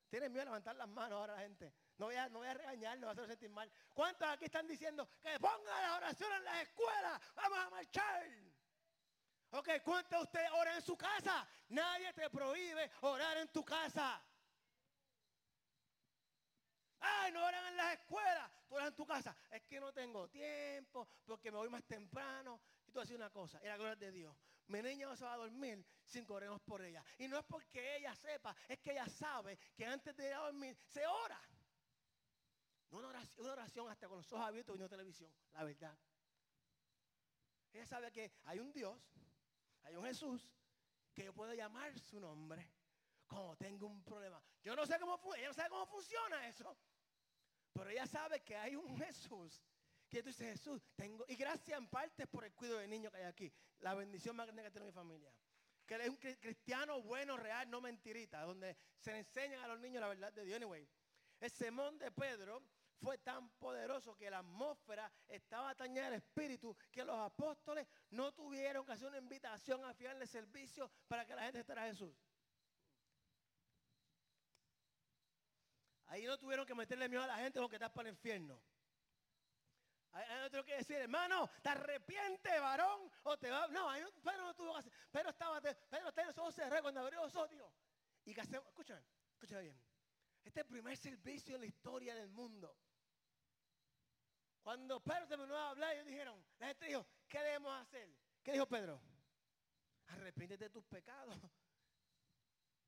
[0.10, 1.74] Tienen miedo a levantar las manos ahora la gente.
[1.98, 3.72] No voy a, no voy a regañar, no voy a hacer sentir mal.
[3.94, 7.22] ¿Cuántos aquí están diciendo que ponga la oración en la escuela?
[7.36, 8.28] Vamos a marchar.
[9.52, 11.48] Ok, ¿cuántos de ustedes oran en su casa?
[11.70, 14.22] Nadie te prohíbe orar en tu casa.
[17.00, 19.36] Ay, no oran en las escuelas, tú oras en tu casa.
[19.52, 22.60] Es que no tengo tiempo, porque me voy más temprano.
[22.88, 24.36] Y tú haces una cosa, y la gloria de Dios.
[24.68, 27.04] Mi niña no se va a dormir sin corremos por ella.
[27.20, 30.40] Y no es porque ella sepa, es que ella sabe que antes de ir a
[30.40, 31.40] dormir se ora.
[32.90, 35.98] No una oración, una oración hasta con los ojos abiertos viendo televisión, la verdad.
[37.74, 38.98] Ella sabe que hay un Dios
[39.86, 40.50] hay un Jesús
[41.14, 42.70] que yo puedo llamar su nombre
[43.28, 44.42] cuando tengo un problema.
[44.64, 46.78] Yo no sé cómo, ella no sabe cómo funciona eso.
[47.74, 49.62] Pero ella sabe que hay un Jesús
[50.10, 53.18] que tú dices, Jesús, tengo, y gracias en parte por el cuidado del niño que
[53.18, 55.34] hay aquí, la bendición más grande que tiene mi familia.
[55.86, 60.02] Que él es un cristiano bueno, real, no mentirita, donde se enseñan a los niños
[60.02, 60.56] la verdad de Dios.
[60.56, 60.88] Anyway,
[61.40, 62.64] el sermón de Pedro
[63.02, 68.86] fue tan poderoso que la atmósfera estaba tañada de espíritu que los apóstoles no tuvieron
[68.86, 72.16] que hacer una invitación a fiarle servicio para que la gente estará a Jesús.
[76.08, 78.62] Ahí no tuvieron que meterle miedo a la gente porque estás para el infierno.
[80.12, 83.68] Hay otro que decir, hermano, te arrepiente, varón, o te va.
[83.68, 83.90] No,
[84.24, 84.94] pero no tuvo que hacer.
[85.12, 87.52] Pero estaba, pero tenía los ojos cerrados cuando abrió los ojos.
[88.24, 89.04] Y que hacemos, escúchame,
[89.34, 89.82] escúchame bien.
[90.46, 92.78] Este es el primer servicio en la historia del mundo
[94.66, 98.10] cuando Pedro terminó de hablar, ellos dijeron, la gente dijo, ¿qué debemos hacer?
[98.42, 99.00] ¿Qué dijo Pedro?
[100.08, 101.38] Arrepiéntete de tus pecados.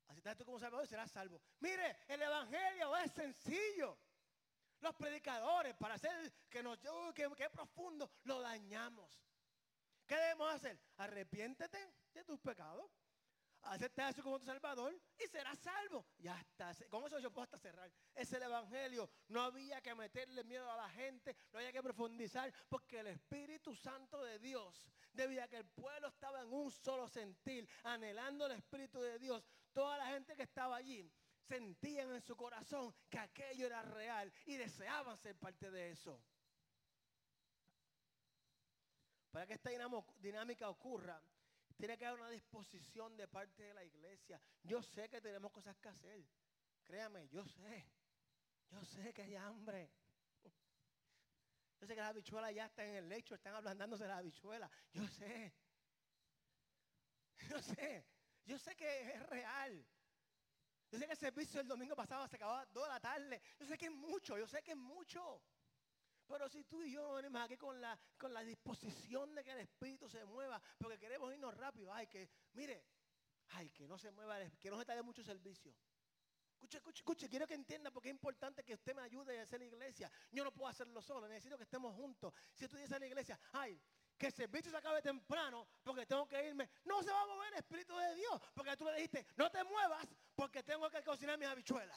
[0.08, 1.40] Así estás tú como salvador y serás salvo.
[1.60, 3.96] Mire, el evangelio es sencillo.
[4.80, 6.80] Los predicadores, para hacer que nos
[7.14, 9.16] que, que profundo, lo dañamos.
[10.04, 10.80] ¿Qué debemos hacer?
[10.96, 12.90] Arrepiéntete de tus pecados
[13.68, 16.06] acepta eso como tu Salvador y serás salvo.
[16.18, 16.74] Ya está.
[16.88, 17.90] Con eso yo puedo hasta cerrar.
[18.14, 19.08] Es el Evangelio.
[19.28, 23.74] No había que meterle miedo a la gente, no había que profundizar, porque el Espíritu
[23.74, 29.00] Santo de Dios, debía que el pueblo estaba en un solo sentir, anhelando el Espíritu
[29.00, 31.10] de Dios, toda la gente que estaba allí
[31.48, 36.20] sentían en su corazón que aquello era real y deseaban ser parte de eso.
[39.30, 39.70] Para que esta
[40.20, 41.20] dinámica ocurra,
[41.78, 44.40] tiene que haber una disposición de parte de la iglesia.
[44.64, 46.26] Yo sé que tenemos cosas que hacer.
[46.82, 47.86] Créame, yo sé.
[48.70, 49.88] Yo sé que hay hambre.
[51.80, 54.68] Yo sé que las habichuelas ya están en el lecho, están ablandándose las habichuelas.
[54.92, 55.54] Yo sé.
[57.48, 58.04] Yo sé.
[58.44, 59.86] Yo sé que es real.
[60.90, 63.40] Yo sé que el servicio del domingo pasado se acababa a de la tarde.
[63.60, 65.40] Yo sé que es mucho, yo sé que es mucho.
[66.28, 69.60] Pero si tú y yo venimos aquí con la, con la disposición de que el
[69.60, 72.84] Espíritu se mueva, porque queremos irnos rápido, ay, que, mire,
[73.48, 75.74] ay, que no se mueva, que no se de mucho servicio.
[76.52, 79.60] Escuche, escuche, escuche, quiero que entienda porque es importante que usted me ayude a hacer
[79.60, 80.10] la iglesia.
[80.30, 82.34] Yo no puedo hacerlo solo, necesito que estemos juntos.
[82.52, 83.80] Si tú dices a la iglesia, ay,
[84.18, 86.68] que el servicio se acabe temprano porque tengo que irme.
[86.84, 89.62] No se va a mover el Espíritu de Dios porque tú le dijiste, no te
[89.64, 91.96] muevas porque tengo que cocinar mis habichuelas.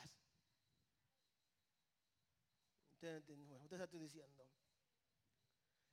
[3.02, 3.24] Usted,
[3.64, 4.48] usted está diciendo.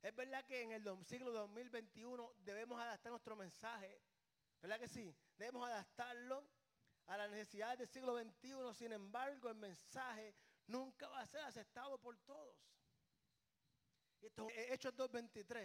[0.03, 3.99] Es verdad que en el siglo 2021 debemos adaptar nuestro mensaje.
[4.61, 5.17] ¿Verdad que sí?
[5.39, 6.47] Debemos adaptarlo
[7.07, 8.75] a las necesidades del siglo XXI.
[8.75, 10.35] Sin embargo, el mensaje
[10.67, 12.59] nunca va a ser aceptado por todos.
[14.21, 15.65] Esto es Hechos 2.23.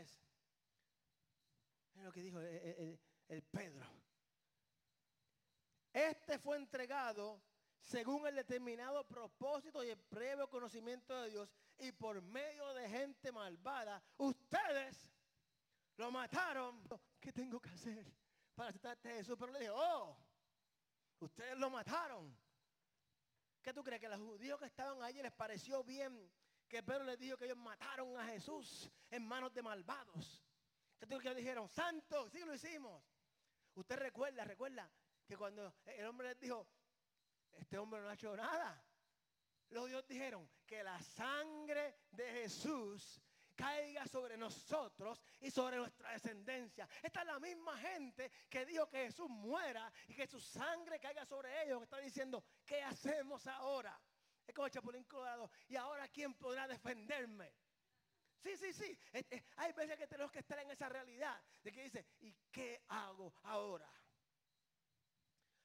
[1.96, 3.86] Es lo que dijo el, Pedro.
[5.92, 7.44] Este fue entregado
[7.84, 13.32] según el determinado propósito y el previo conocimiento de Dios y por medio de gente
[13.32, 15.12] malvada, ustedes
[15.98, 16.82] lo mataron.
[17.20, 18.06] ¿Qué tengo que hacer
[18.56, 19.36] para aceptar a Jesús?
[19.38, 20.18] Pero le dije, oh,
[21.20, 22.36] ustedes lo mataron.
[23.62, 24.00] ¿Qué tú crees?
[24.00, 26.32] Que los judíos que estaban allí les pareció bien
[26.68, 30.44] que Pedro les dijo que ellos mataron a Jesús en manos de malvados.
[30.98, 31.68] ¿Qué tú crees que dijeron?
[31.68, 33.04] Santo, sí lo hicimos.
[33.76, 34.90] Usted recuerda, recuerda
[35.26, 36.66] que cuando el hombre les dijo,
[37.58, 38.84] este hombre no ha hecho nada.
[39.70, 43.22] Los dios dijeron que la sangre de Jesús
[43.56, 46.88] caiga sobre nosotros y sobre nuestra descendencia.
[47.02, 51.26] Esta es la misma gente que dijo que Jesús muera y que su sangre caiga
[51.26, 51.82] sobre ellos.
[51.82, 54.00] Está diciendo, ¿qué hacemos ahora?
[54.46, 55.50] Es como el Chapulín Colorado.
[55.68, 57.54] ¿Y ahora quién podrá defenderme?
[58.44, 59.00] Sí, sí, sí.
[59.56, 63.34] Hay veces que tenemos que estar en esa realidad de que dice, ¿y qué hago
[63.44, 63.90] ahora?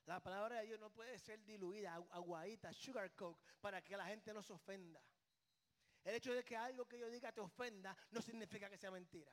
[0.09, 4.33] La palabra de Dios no puede ser diluida, aguadita, sugar coke, para que la gente
[4.33, 5.03] no se ofenda.
[6.03, 9.31] El hecho de que algo que yo diga te ofenda no significa que sea mentira.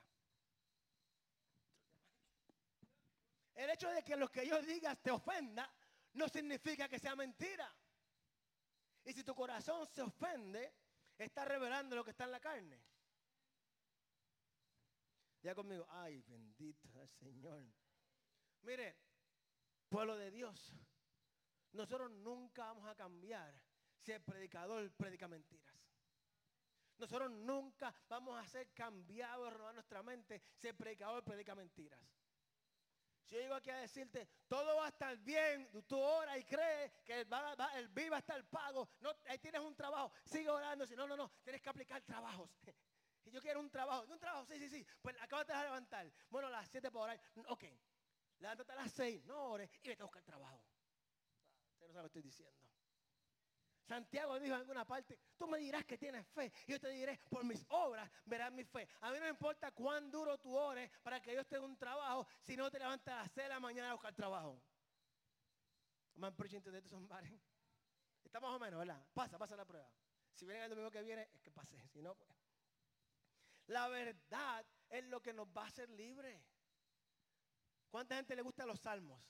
[3.53, 5.73] El hecho de que lo que yo diga te ofenda
[6.11, 7.73] no significa que sea mentira.
[9.05, 10.73] Y si tu corazón se ofende,
[11.17, 12.83] está revelando lo que está en la carne.
[15.41, 17.63] Ya conmigo, ay, bendito el Señor.
[18.63, 19.04] Mire,
[19.85, 20.73] pueblo de Dios,
[21.71, 23.53] nosotros nunca vamos a cambiar
[23.97, 25.75] si el predicador predica mentiras.
[26.97, 31.99] Nosotros nunca vamos a ser cambiados, renovar nuestra mente si el predicador predica mentiras.
[33.25, 36.91] Si yo llego aquí a decirte, todo va a estar bien, tú oras y crees
[37.03, 40.95] que el, va, el a estar pago, no, ahí tienes un trabajo, sigue orando, si
[40.95, 42.49] no, no, no, tienes que aplicar trabajos.
[43.27, 46.47] Y yo quiero un trabajo, un trabajo, sí, sí, sí, pues acabas de levantar, bueno,
[46.47, 47.63] las 7 por ahí, ok,
[48.45, 50.63] levántate a las 6, no ores y vete a buscar trabajo.
[51.73, 52.62] Usted no sabe lo que estoy diciendo.
[53.86, 56.51] Santiago dijo en alguna parte, tú me dirás que tienes fe.
[56.67, 58.88] Y yo te diré, por mis obras verás mi fe.
[59.01, 62.27] A mí no me importa cuán duro tú ores para que yo tenga un trabajo
[62.41, 64.62] si no te levantas a las 6 de la mañana a buscar trabajo.
[68.23, 69.03] Está más o menos, ¿verdad?
[69.13, 69.89] Pasa, pasa la prueba.
[70.34, 71.79] Si viene el domingo que viene, es que pase.
[71.89, 72.29] Si no, pues.
[73.67, 76.41] La verdad es lo que nos va a hacer libres.
[77.95, 79.23] ¿Cuánta gente le gustan los salmos?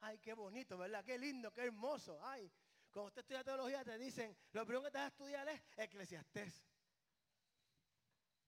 [0.00, 1.02] Ay, qué bonito, ¿verdad?
[1.02, 2.22] Qué lindo, qué hermoso.
[2.22, 2.52] Ay,
[2.90, 6.66] cuando usted estudia teología te dicen, lo primero que te vas a estudiar es Eclesiastés.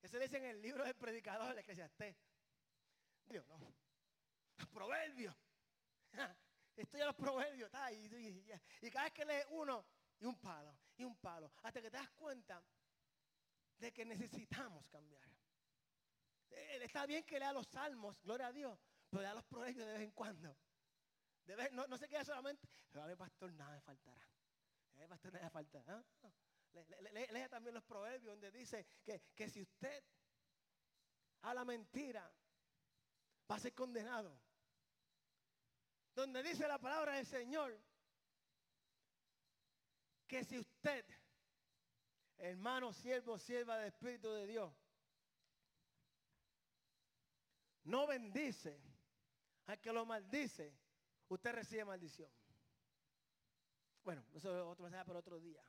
[0.03, 2.15] Eso dice en el libro del predicador, el Eclesiastés.
[3.25, 3.59] Dios, no.
[4.71, 5.35] Proverbios.
[6.77, 7.71] Estudia los proverbios.
[7.93, 9.87] y, cada vez que lees uno,
[10.21, 11.51] y un palo, y un palo.
[11.63, 12.63] Hasta que te das cuenta
[13.79, 15.27] de que necesitamos cambiar.
[16.51, 18.79] Eh, está bien que lea los salmos, gloria a Dios,
[19.15, 20.57] pero lea los proverbios de vez en cuando.
[21.71, 24.29] no, no se queda solamente, a ver, pastor, nada me faltará.
[24.97, 26.05] Eh, pastor, nada me faltará.
[27.31, 30.03] lea también los proverbios donde dice que, que si usted
[31.43, 32.29] habla mentira,
[33.49, 34.37] va a ser condenado.
[36.13, 37.81] Donde dice la palabra del Señor
[40.27, 41.05] que si usted
[42.39, 44.75] hermano, siervo, sierva del Espíritu de Dios,
[47.85, 48.94] no bendice
[49.67, 50.75] al que lo maldice,
[51.29, 52.31] usted recibe maldición.
[54.03, 55.65] Bueno, eso es otro mensaje para otro día.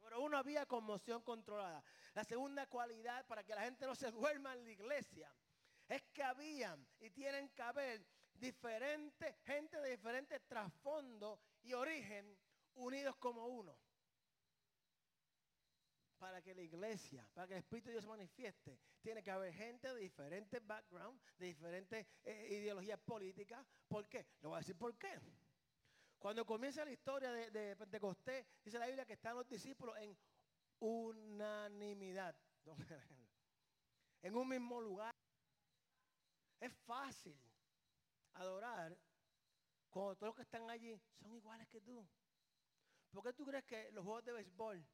[0.00, 1.82] Pero uno había conmoción controlada.
[2.12, 5.34] La segunda cualidad para que la gente no se duerma en la iglesia
[5.88, 12.38] es que habían y tienen que haber diferentes, gente de diferentes trasfondos y origen
[12.74, 13.83] unidos como uno
[16.18, 19.52] para que la iglesia, para que el Espíritu de Dios se manifieste, tiene que haber
[19.52, 23.66] gente de diferentes backgrounds, de diferentes eh, ideologías políticas.
[23.88, 24.26] ¿Por qué?
[24.40, 25.20] Le voy a decir por qué.
[26.18, 30.16] Cuando comienza la historia de, de Pentecostés, dice la Biblia que están los discípulos en
[30.80, 32.34] unanimidad.
[34.22, 35.14] en un mismo lugar.
[36.60, 37.38] Es fácil
[38.34, 38.96] adorar
[39.90, 42.06] cuando todos los que están allí son iguales que tú.
[43.12, 44.84] ¿Por qué tú crees que los juegos de béisbol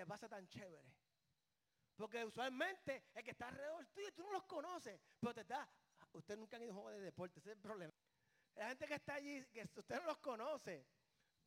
[0.00, 0.92] se pasa tan chévere.
[1.96, 5.68] Porque usualmente el que está alrededor tuyo, tú no los conoces, pero te está...
[6.12, 7.92] Usted nunca han ido a un juego de deporte, ese es el problema.
[8.56, 10.86] La gente que está allí, que usted no los conoce,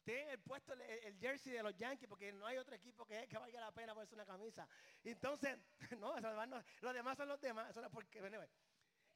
[0.03, 3.38] tienen el puesto el, jersey de los Yankees porque no hay otro equipo que, que
[3.38, 4.67] valga la pena ponerse una camisa.
[5.03, 5.57] Entonces,
[5.99, 8.21] no, los demás son los demás, no es porque,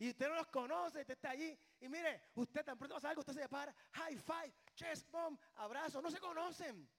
[0.01, 1.55] y usted no los conoce, usted está allí.
[1.79, 5.07] Y mire, usted tan pronto va a saber que usted se para, high five, chest
[5.11, 6.89] bump, abrazo, no se conocen.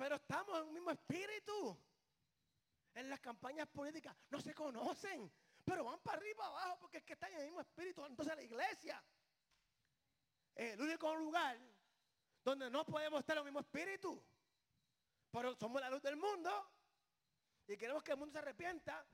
[0.00, 1.78] Pero estamos en el mismo espíritu.
[2.94, 5.30] En las campañas políticas no se conocen,
[5.62, 8.04] pero van para arriba, abajo, porque es que están en el mismo espíritu.
[8.06, 9.04] Entonces la iglesia
[10.54, 11.60] es el único lugar
[12.42, 14.24] donde no podemos estar en el mismo espíritu.
[15.30, 16.50] Pero somos la luz del mundo
[17.68, 19.06] y queremos que el mundo se arrepienta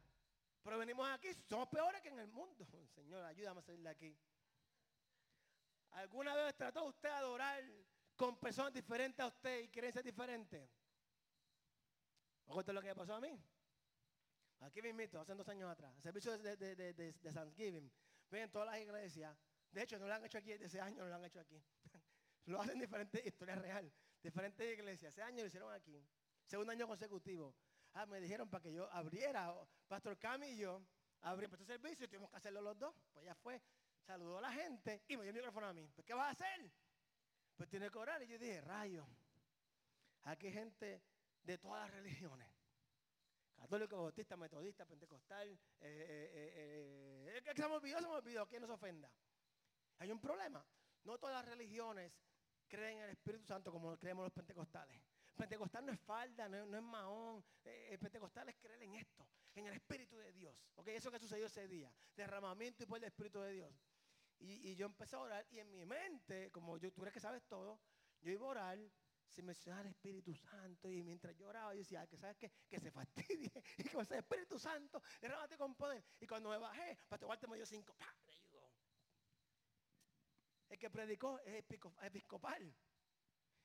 [0.62, 2.66] pero venimos aquí, somos peores que en el mundo.
[2.96, 4.18] Señor, ayúdame a salir de aquí.
[5.92, 7.64] ¿Alguna vez trató usted de adorar
[8.16, 10.68] con personas diferentes a usted y creencias diferentes?
[12.46, 13.40] ¿O lo que me pasó a mí?
[14.60, 17.92] Aquí me invito, hace dos años atrás, servicio de, de, de, de, Thanksgiving.
[18.30, 19.36] Ven todas las iglesias.
[19.70, 21.62] De hecho, no lo han hecho aquí, de ese año no lo han hecho aquí.
[22.46, 25.12] lo hacen diferentes, historia real, diferentes iglesias.
[25.12, 26.02] Ese año lo hicieron aquí.
[26.46, 27.54] Segundo año consecutivo.
[27.92, 29.54] Ah, me dijeron para que yo abriera.
[29.88, 30.82] Pastor Cami y yo
[31.22, 32.94] abrimos este servicio y tuvimos que hacerlo los dos.
[33.12, 33.60] Pues ya fue,
[34.02, 35.90] saludó a la gente y me dio el micrófono a mí.
[35.94, 36.70] Pues, ¿qué vas a hacer?
[37.56, 38.22] Pues tiene que orar.
[38.22, 39.06] Y yo dije, rayo,
[40.24, 41.02] aquí hay gente
[41.42, 42.48] de todas las religiones.
[43.56, 45.48] Católico, bautista, metodista, pentecostal.
[45.48, 49.10] Eh, eh, eh, eh que se me olvidó, se me olvidó, que nos ofenda.
[49.98, 50.64] Hay un problema.
[51.04, 52.12] No todas las religiones
[52.68, 55.00] creen en el Espíritu Santo como creemos los pentecostales.
[55.36, 57.44] Pentecostal no es falda, no, es mahón.
[57.64, 60.56] Eh, el pentecostal es creer en esto, en el Espíritu de Dios.
[60.76, 60.88] ¿Ok?
[60.88, 61.92] Eso que sucedió ese día.
[62.14, 63.70] Derramamiento y por el Espíritu de Dios.
[64.38, 67.42] Y, yo empecé a orar y en mi mente, como yo, tú crees que sabes
[67.46, 67.80] todo,
[68.20, 68.78] yo iba a orar
[69.30, 70.90] sin mencionar al Espíritu Santo.
[70.90, 72.52] Y mientras yo oraba, yo decía, que sabes qué?
[72.68, 73.50] Que se fastidie.
[73.78, 76.04] Y que el Espíritu Santo, derrámate con poder.
[76.20, 77.94] Y cuando me bajé, Pastor Walter me dio cinco.
[77.94, 78.14] ¡pah!
[80.68, 81.64] El que predicó es
[82.02, 82.74] episcopal.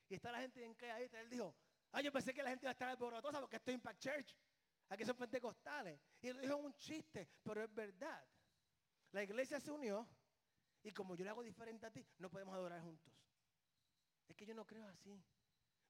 [0.08, 1.56] Y está la gente en ahí, él dijo,
[1.92, 4.38] ah, yo pensé que la gente iba a estar alborotosa porque estoy Impact Church.
[4.90, 6.00] Aquí son pentecostales.
[6.22, 8.24] Y lo dijo un chiste, pero es verdad.
[9.14, 10.08] La iglesia se unió
[10.84, 13.14] y como yo le hago diferente a ti, no podemos adorar juntos.
[14.28, 15.22] Es que yo no creo así.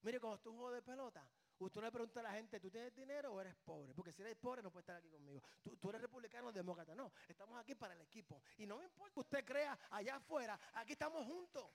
[0.01, 3.33] Mire, cuando tú juegas de pelota, usted le pregunta a la gente, ¿tú tienes dinero
[3.33, 3.93] o eres pobre?
[3.93, 5.41] Porque si eres pobre no puedes estar aquí conmigo.
[5.61, 6.95] Tú, tú, eres republicano o demócrata.
[6.95, 8.41] No, estamos aquí para el equipo.
[8.57, 11.69] Y no me importa que usted crea allá afuera, aquí estamos juntos.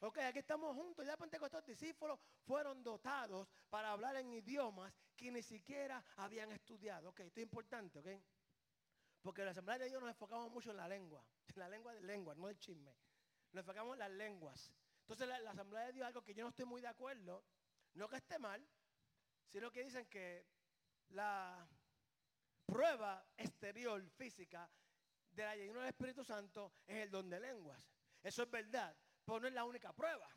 [0.00, 1.04] Ok, aquí estamos juntos.
[1.04, 7.10] Ya Pentecostés discípulos fueron dotados para hablar en idiomas que ni siquiera habían estudiado.
[7.10, 8.06] Ok, esto es importante, ok.
[9.22, 11.24] Porque la Asamblea de Dios nos enfocamos mucho en la lengua.
[11.54, 12.94] En la lengua de lengua, no el chisme.
[13.52, 14.72] Nos enfocamos en las lenguas.
[15.00, 17.42] Entonces la, la Asamblea de Dios, algo que yo no estoy muy de acuerdo,
[17.94, 18.64] no que esté mal,
[19.46, 20.46] sino que dicen que
[21.08, 21.66] la
[22.66, 24.70] prueba exterior, física,
[25.30, 27.80] de la llenura del Espíritu Santo es el don de lenguas.
[28.22, 28.96] Eso es verdad.
[29.24, 30.28] Pero no es la única prueba.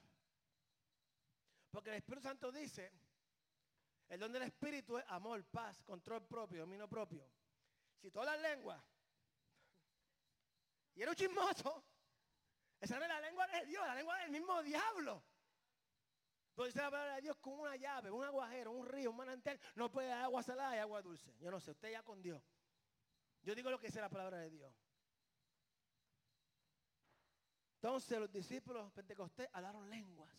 [1.71, 2.91] Porque el Espíritu Santo dice,
[4.09, 7.29] el don del Espíritu es amor, paz, control propio, dominio propio.
[8.01, 8.83] Si todas las lenguas,
[10.95, 11.85] y era un chismoso,
[12.79, 15.23] esa no es la lengua de Dios, la lengua del mismo diablo.
[16.49, 19.89] Entonces la palabra de Dios con una llave, un aguajero, un río, un manantial, no
[19.89, 21.33] puede dar agua salada y agua dulce.
[21.39, 22.43] Yo no sé, usted ya con Dios.
[23.43, 24.73] Yo digo lo que dice la palabra de Dios.
[27.75, 30.31] Entonces los discípulos pentecostés hablaron lenguas.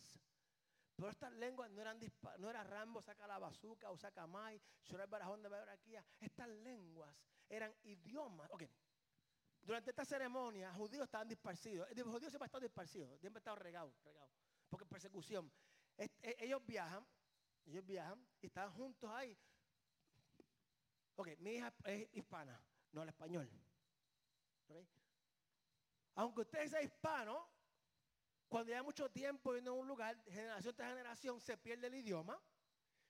[1.03, 1.99] Pero estas lenguas no eran
[2.38, 6.05] no era Rambo, saca la bazuca o saca Mai, llorar barajón de Babraquía.
[6.21, 7.12] Estas lenguas
[7.49, 8.49] eran idiomas.
[8.53, 8.62] Ok.
[9.62, 11.88] Durante esta ceremonia, judíos estaban disparcidos.
[11.97, 14.31] Los judíos siempre han estado disparcidos, siempre han estado regados, regados.
[14.69, 15.53] Porque persecución.
[15.99, 17.05] E, ellos viajan,
[17.65, 19.37] ellos viajan y están juntos ahí.
[21.17, 22.62] Ok, mi hija es hispana,
[22.93, 23.51] no el español.
[26.15, 27.52] Aunque usted sea hispano,
[28.53, 32.39] cuando lleva mucho tiempo en un lugar, generación tras generación, se pierde el idioma,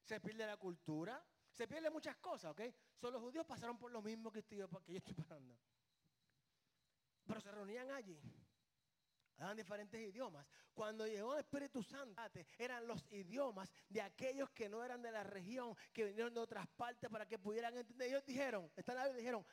[0.04, 2.60] se pierde la cultura, se pierde muchas cosas, ¿ok?
[2.94, 5.58] Solo los judíos pasaron por lo mismo que, estoy, yo estoy pasando.
[7.26, 8.22] Pero se reunían allí.
[9.36, 10.46] Eran diferentes idiomas.
[10.72, 12.22] Cuando llegó el Espíritu Santo,
[12.56, 16.68] eran los idiomas de aquellos que no eran de la región, que vinieron de otras
[16.68, 18.06] partes para que pudieran entender.
[18.06, 19.44] Ellos dijeron, esta nave dijeron,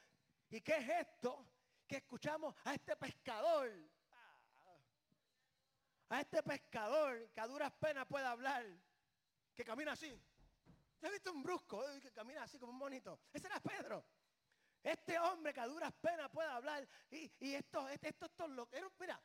[0.52, 1.48] ¿y qué es esto?
[1.90, 3.68] que escuchamos a este pescador,
[6.10, 8.66] a este pescador que a duras penas puede hablar,
[9.56, 10.20] que camina así.
[11.02, 13.20] ¿Has he visto un brusco eh, que camina así como un bonito?
[13.32, 14.06] Ese era Pedro.
[14.84, 16.88] Este hombre que a duras penas puede hablar.
[17.12, 19.22] Y, y estos, estos, estos, mira,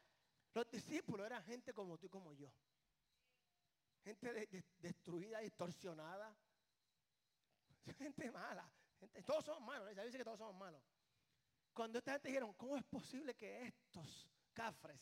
[0.53, 2.53] los discípulos eran gente como tú y como yo.
[4.05, 6.37] Gente destruida, distorsionada.
[7.99, 8.71] Gente mala.
[9.27, 9.95] Todos somos malos.
[9.95, 10.83] Ya dice que todos somos malos.
[11.73, 15.01] Cuando esta gente dijeron, ¿cómo es posible que estos cafres,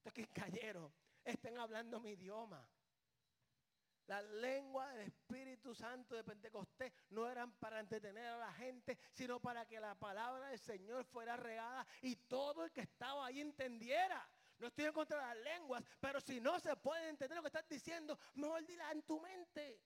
[0.00, 0.90] estos que cayeron,
[1.22, 2.66] estén hablando mi idioma?
[4.06, 9.38] La lengua del Espíritu Santo de Pentecostés no eran para entretener a la gente, sino
[9.40, 14.28] para que la palabra del Señor fuera regada y todo el que estaba ahí entendiera.
[14.58, 17.48] No estoy en contra de las lenguas, pero si no se puede entender lo que
[17.48, 19.80] estás diciendo, mejor dila en tu mente.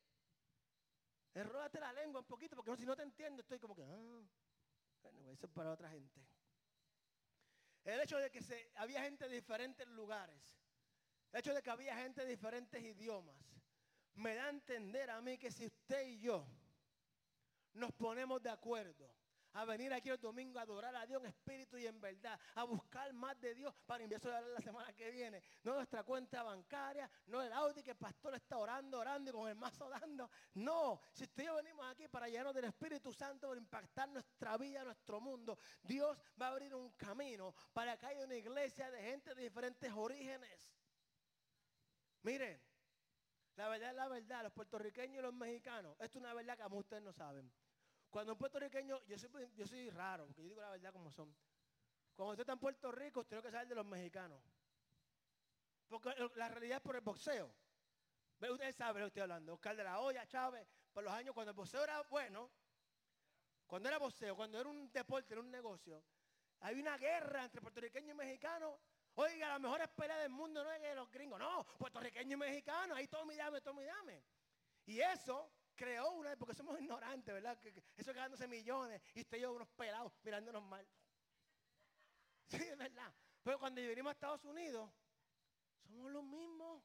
[1.35, 4.23] Enródate la lengua un poquito, porque si no te entiendo, estoy como que, ah,
[5.03, 6.25] bueno, eso es para otra gente.
[7.85, 10.59] El hecho de que se, había gente de diferentes lugares,
[11.33, 13.37] el hecho de que había gente de diferentes idiomas,
[14.15, 16.47] me da a entender a mí que si usted y yo
[17.75, 19.13] nos ponemos de acuerdo
[19.55, 22.65] a venir aquí el domingo a adorar a Dios en espíritu y en verdad, a
[22.65, 25.43] buscar más de Dios para empezar a la semana que viene.
[25.63, 29.49] No nuestra cuenta bancaria, no el Audi que el pastor está orando, orando y con
[29.49, 30.31] el mazo dando.
[30.55, 34.57] No, si usted y yo venimos aquí para llenarnos del Espíritu Santo, para impactar nuestra
[34.57, 39.03] vida, nuestro mundo, Dios va a abrir un camino para que haya una iglesia de
[39.03, 40.69] gente de diferentes orígenes.
[42.23, 42.61] Miren,
[43.57, 46.63] la verdad es la verdad, los puertorriqueños y los mexicanos, esto es una verdad que
[46.63, 47.53] a ustedes no saben.
[48.15, 51.35] Cuando un puertorriqueño, yo soy, yo soy raro, porque yo digo la verdad como son.
[52.15, 54.41] Cuando usted está en Puerto Rico, usted tiene que saber de los mexicanos.
[55.89, 57.53] Porque la realidad es por el boxeo.
[58.39, 59.55] Ustedes saben lo que estoy hablando.
[59.55, 62.53] Oscar de la Hoya, Chávez, por los años cuando el boxeo era bueno,
[63.67, 66.05] cuando era boxeo, cuando era un deporte, era un negocio,
[66.61, 68.79] hay una guerra entre puertorriqueños y mexicanos
[69.17, 72.97] Oiga, la mejor pelea del mundo no es que los gringos, no, puertorriqueños y mexicanos,
[72.97, 74.25] ahí todo mi dame, todo mi dame.
[74.87, 77.59] Y eso creó una, porque somos ignorantes, ¿verdad?
[77.97, 80.87] Eso ganándose millones y usted y yo unos pelados mirándonos mal.
[82.47, 83.13] Sí, es verdad.
[83.43, 84.91] Pero cuando venimos a Estados Unidos,
[85.87, 86.83] somos los mismos.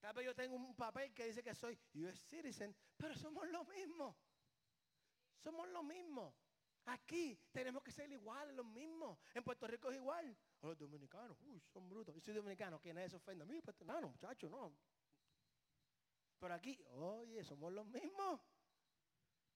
[0.00, 3.66] Tal vez yo tengo un papel que dice que soy US citizen, pero somos los
[3.68, 4.16] mismos.
[5.38, 6.34] Somos los mismos.
[6.86, 9.18] Aquí tenemos que ser iguales, los mismos.
[9.34, 10.36] En Puerto Rico es igual.
[10.62, 12.14] los dominicanos, uy, son brutos.
[12.14, 13.44] Yo soy dominicano, que nadie se ofenda.
[13.44, 14.72] Mira, pues, no, muchacho, no.
[16.38, 18.40] Pero aquí, oye, somos los mismos.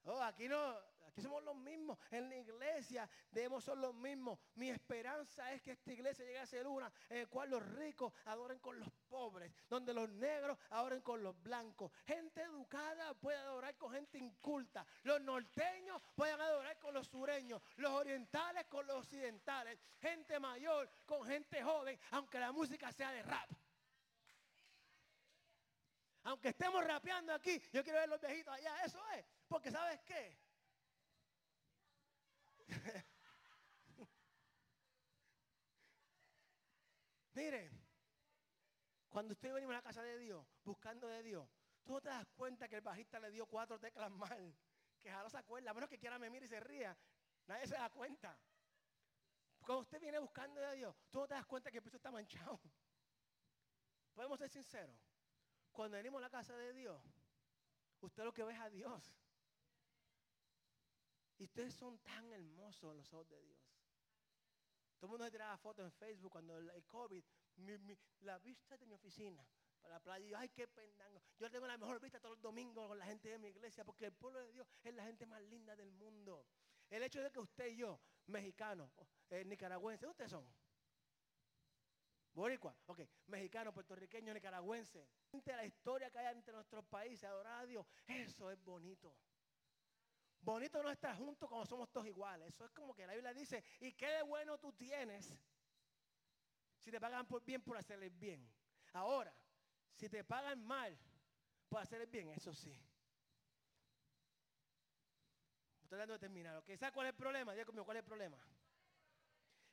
[0.05, 0.77] Oh, aquí no,
[1.07, 1.97] aquí somos los mismos.
[2.11, 4.39] En la iglesia debemos ser los mismos.
[4.57, 8.13] Mi esperanza es que esta iglesia llegue a ser una en la cual los ricos
[8.25, 11.93] adoren con los pobres, donde los negros adoren con los blancos.
[12.05, 14.85] Gente educada puede adorar con gente inculta.
[15.05, 21.25] Los norteños pueden adorar con los sureños, los orientales con los occidentales, gente mayor con
[21.25, 23.49] gente joven, aunque la música sea de rap.
[26.25, 28.85] Aunque estemos rapeando aquí, yo quiero ver los viejitos allá.
[28.85, 29.25] Eso es.
[29.49, 30.39] Porque ¿sabes qué?
[37.35, 37.71] Mire,
[39.09, 41.49] cuando usted venimos a la casa de Dios, buscando de Dios,
[41.83, 44.55] tú no te das cuenta que el bajista le dio cuatro teclas mal.
[45.01, 46.97] Que no se acuerda, a menos que quiera me mire y se ría.
[47.47, 48.39] Nadie se da cuenta.
[49.61, 52.11] Cuando usted viene buscando de Dios, tú no te das cuenta que el piso está
[52.11, 52.61] manchado.
[54.15, 55.12] Podemos ser sinceros.
[55.73, 57.03] Cuando venimos a la casa de Dios,
[58.01, 59.15] usted lo que ve es a Dios.
[61.39, 63.61] Y ustedes son tan hermosos en los ojos de Dios.
[64.99, 67.25] Todo el mundo se tiraba fotos en Facebook cuando el, COVID,
[68.21, 69.45] la vista de mi oficina
[69.81, 70.25] para la playa.
[70.27, 71.21] Yo, ay, qué pendango.
[71.39, 74.07] Yo tengo la mejor vista todos los domingos con la gente de mi iglesia porque
[74.07, 76.47] el pueblo de Dios es la gente más linda del mundo.
[76.89, 78.93] El hecho de que usted y yo, mexicanos,
[79.31, 80.47] eh, nicaragüenses, ¿ustedes son?
[82.35, 85.07] Boricua, ok, mexicano, puertorriqueño, nicaragüense.
[85.45, 89.15] La historia que hay entre nuestros países, adorar a Dios, eso es bonito.
[90.41, 92.49] Bonito no estar juntos cuando somos todos iguales.
[92.49, 95.39] Eso es como que la Biblia dice, ¿y qué de bueno tú tienes
[96.79, 98.51] si te pagan por bien por hacer el bien?
[98.95, 99.33] Ahora,
[99.95, 100.99] si te pagan mal
[101.69, 102.77] por hacer el bien, eso sí.
[105.83, 106.57] Estoy dando de terminar.
[106.57, 106.71] ¿ok?
[106.77, 107.53] ¿Sabes cuál es el problema?
[107.53, 108.39] Dios conmigo, ¿cuál es el problema?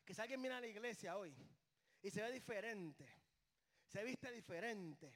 [0.05, 1.34] Que si alguien viene a la iglesia hoy
[2.01, 3.05] y se ve diferente,
[3.87, 5.13] se viste diferente,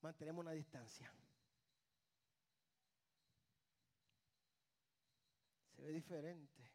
[0.00, 1.12] mantenemos una distancia.
[5.76, 6.70] Se ve diferente.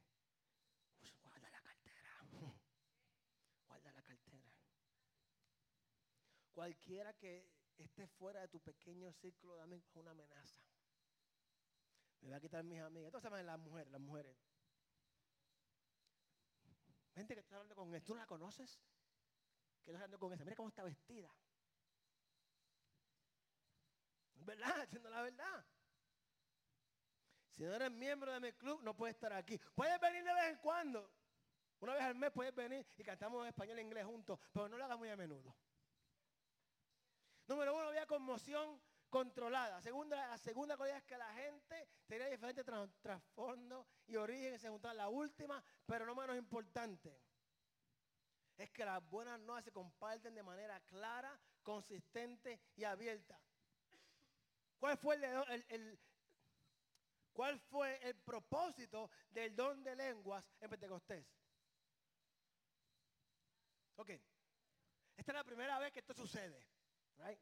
[1.23, 2.27] Guarda la cartera.
[3.67, 4.53] Guarda la cartera.
[6.53, 10.61] Cualquiera que esté fuera de tu pequeño círculo de amigos es una amenaza.
[12.21, 13.13] Me va a quitar mis amigas.
[13.13, 14.37] Entonces, las mujeres, las mujeres.
[17.17, 18.79] Gente que está hablando con él, ¿tú no la conoces?
[19.81, 20.43] Que no hablando con esa.
[20.43, 21.27] Mira cómo está vestida.
[24.35, 24.81] ¿Verdad?
[24.81, 25.65] Haciendo la verdad.
[27.55, 29.59] Si no eres miembro de mi club, no puedes estar aquí.
[29.73, 31.11] Puedes venir de vez en cuando.
[31.79, 34.85] Una vez al mes puedes venir y cantamos español e inglés juntos, pero no lo
[34.85, 35.55] hagas muy a menudo.
[37.47, 38.79] Número uno, había conmoción
[39.09, 39.81] controlada.
[39.81, 42.65] Segunda, la segunda cualidad es que la gente tenía diferentes
[43.01, 44.97] trasfondos y orígenes, se juntaban.
[44.97, 47.19] La última, pero no menos importante,
[48.57, 53.39] es que las buenas nuevas se comparten de manera clara, consistente y abierta.
[54.79, 55.99] ¿Cuál fue el,
[57.33, 61.25] cuál fue el propósito del don de lenguas en Pentecostés?
[63.95, 64.09] Ok.
[65.15, 66.67] Esta es la primera vez que esto sucede.
[67.17, 67.39] Right?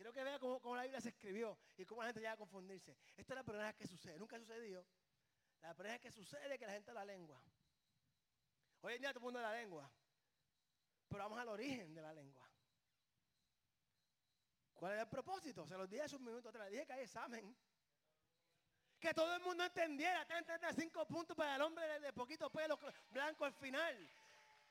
[0.00, 2.96] Quiero que vea cómo, la Biblia se escribió y cómo la gente llega a confundirse.
[3.18, 4.18] Esta es la primera que sucede.
[4.18, 4.82] Nunca ha sucedido.
[5.60, 7.38] La primera que sucede es que la gente la lengua.
[8.80, 9.92] Hoy en día todo el mundo la lengua.
[11.06, 12.50] Pero vamos al origen de la lengua.
[14.72, 15.66] ¿Cuál es el propósito?
[15.66, 16.70] Se los dije hace un minuto atrás.
[16.70, 17.54] Dije que hay examen.
[18.98, 20.24] Que todo el mundo entendiera.
[20.24, 22.78] 35 puntos para el hombre de poquito pelo
[23.10, 24.10] blanco al final.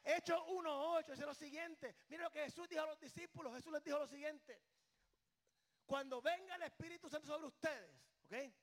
[0.03, 1.95] Hechos 1.8 es lo siguiente.
[2.07, 3.53] Mira lo que Jesús dijo a los discípulos.
[3.53, 4.59] Jesús les dijo lo siguiente.
[5.89, 7.89] Cuando venga el Espíritu Santo sobre ustedes,
[8.25, 8.53] ¿ok?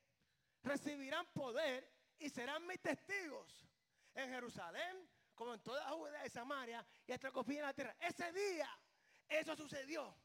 [0.63, 3.67] Recibirán poder y serán mis testigos
[4.15, 7.97] en Jerusalén, como en toda Judea y Samaria y hasta el de la tierra.
[7.99, 8.71] Ese día,
[9.29, 10.17] eso sucedió.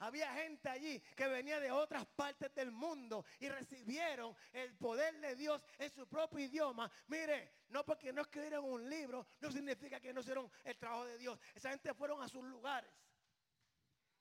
[0.00, 5.34] Había gente allí que venía de otras partes del mundo y recibieron el poder de
[5.36, 6.92] Dios en su propio idioma.
[7.06, 11.16] Mire, no porque no escribieron un libro, no significa que no hicieron el trabajo de
[11.16, 11.40] Dios.
[11.54, 12.92] Esa gente fueron a sus lugares.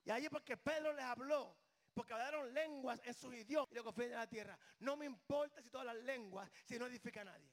[0.06, 1.58] Y allí porque Pedro les habló,
[2.00, 4.58] porque hablaron lenguas en sus idiomas y lo que de la tierra.
[4.80, 7.52] No me importa si todas las lenguas, si no edifica a nadie.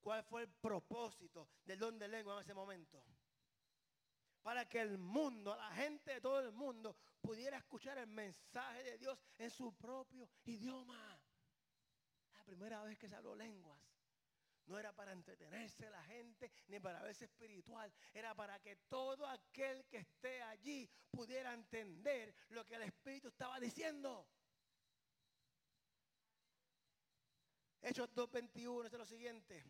[0.00, 3.04] ¿Cuál fue el propósito del don de lengua en ese momento?
[4.42, 8.98] Para que el mundo, la gente de todo el mundo, pudiera escuchar el mensaje de
[8.98, 11.20] Dios en su propio idioma.
[12.32, 13.80] La primera vez que se habló lenguas.
[14.68, 17.90] No era para entretenerse la gente ni para verse espiritual.
[18.12, 23.58] Era para que todo aquel que esté allí pudiera entender lo que el Espíritu estaba
[23.58, 24.28] diciendo.
[27.80, 29.64] Hechos 2.21 es lo siguiente.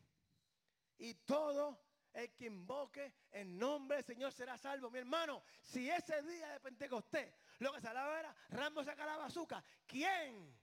[0.99, 1.81] Y todo
[2.13, 4.91] el que invoque en nombre del Señor será salvo.
[4.91, 9.17] Mi hermano, si ese día de Pentecostés lo que se hablaba era Rambo saca la
[9.17, 10.59] bazuca, ¿quién?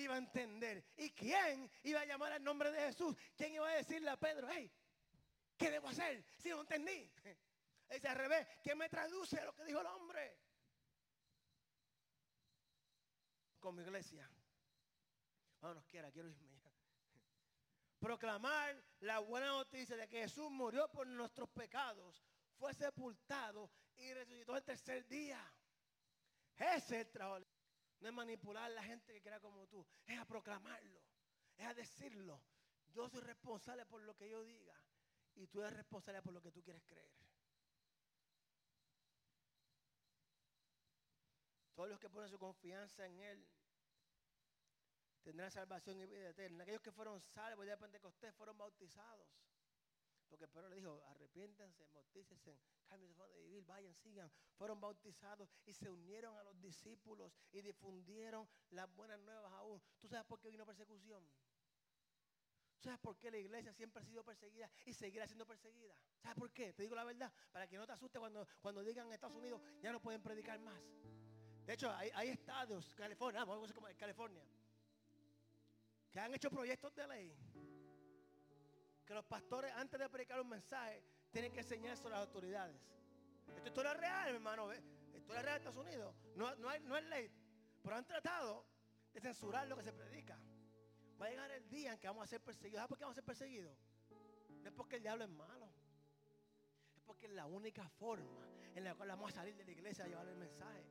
[0.00, 0.84] Iba a entender?
[0.96, 3.16] ¿Y quién iba a llamar al nombre de Jesús?
[3.36, 4.70] ¿Quién iba a decirle a Pedro, hey,
[5.56, 6.24] ¿qué debo hacer?
[6.38, 7.10] Si no entendí.
[7.90, 10.38] Dice al revés, ¿quién me traduce lo que dijo el hombre?
[13.60, 14.28] Con mi iglesia.
[15.60, 16.60] Vámonos, quiera, quiero irme.
[17.98, 22.22] Proclamar la buena noticia de que Jesús murió por nuestros pecados,
[22.58, 25.40] fue sepultado y resucitó el tercer día.
[26.56, 27.44] Ese es el trabajo.
[28.00, 29.86] No es manipular a la gente que quiera como tú.
[30.06, 31.02] Es a proclamarlo.
[31.56, 32.42] Es a decirlo.
[32.88, 34.78] Yo soy responsable por lo que yo diga.
[35.34, 37.12] Y tú eres responsable por lo que tú quieres creer.
[41.74, 43.46] Todos los que ponen su confianza en Él
[45.22, 46.62] tendrán salvación y vida eterna.
[46.62, 49.28] Aquellos que fueron salvos de Pentecostés fueron bautizados.
[50.28, 52.58] Porque Pedro le dijo, arrepiéntanse, bautícense,
[53.64, 54.30] vayan, sigan.
[54.56, 59.80] Fueron bautizados y se unieron a los discípulos y difundieron las buenas nuevas aún.
[60.00, 61.24] ¿Tú sabes por qué vino persecución?
[62.76, 65.96] ¿Tú sabes por qué la iglesia siempre ha sido perseguida y seguirá siendo perseguida?
[66.18, 66.72] ¿Sabes por qué?
[66.72, 69.62] Te digo la verdad, para que no te asuste cuando, cuando digan en Estados Unidos
[69.80, 70.82] ya no pueden predicar más.
[71.64, 73.44] De hecho, hay, estados, California,
[73.98, 74.44] California,
[76.12, 77.36] que han hecho proyectos de ley
[79.06, 82.76] que los pastores antes de predicar un mensaje tienen que enseñarse a las autoridades.
[83.48, 84.72] Esto es historia real, hermano.
[85.14, 86.14] Historia real de Estados Unidos.
[86.34, 87.30] No, no, hay, no es ley.
[87.82, 88.66] Pero han tratado
[89.12, 90.38] de censurar lo que se predica.
[91.20, 92.78] Va a llegar el día en que vamos a ser perseguidos.
[92.78, 93.78] ¿Sabes por qué vamos a ser perseguidos?
[94.62, 95.68] No es porque el diablo es malo.
[96.94, 100.04] Es porque es la única forma en la cual vamos a salir de la iglesia
[100.04, 100.84] a llevar el mensaje.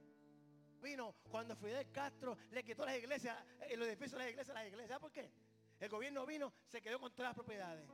[0.81, 4.59] Vino cuando Fidel Castro le quitó las iglesias, eh, los edificios de las iglesias a
[4.59, 4.89] las iglesias.
[4.89, 5.31] ¿Sabes por qué?
[5.79, 7.89] El gobierno vino, se quedó con todas las propiedades.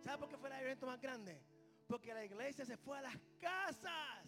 [0.00, 1.42] ¿Sabe por qué fue el evento más grande?
[1.90, 4.24] Porque la iglesia se fue a las casas.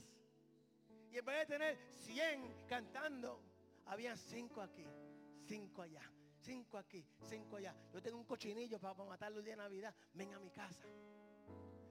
[1.12, 3.40] Y en vez de tener 100 cantando,
[3.86, 4.84] habían 5 aquí,
[5.46, 6.02] 5 allá,
[6.40, 7.72] 5 aquí, 5 allá.
[7.92, 9.94] Yo tengo un cochinillo para, matarlo el día de Navidad.
[10.12, 10.84] Ven a mi casa.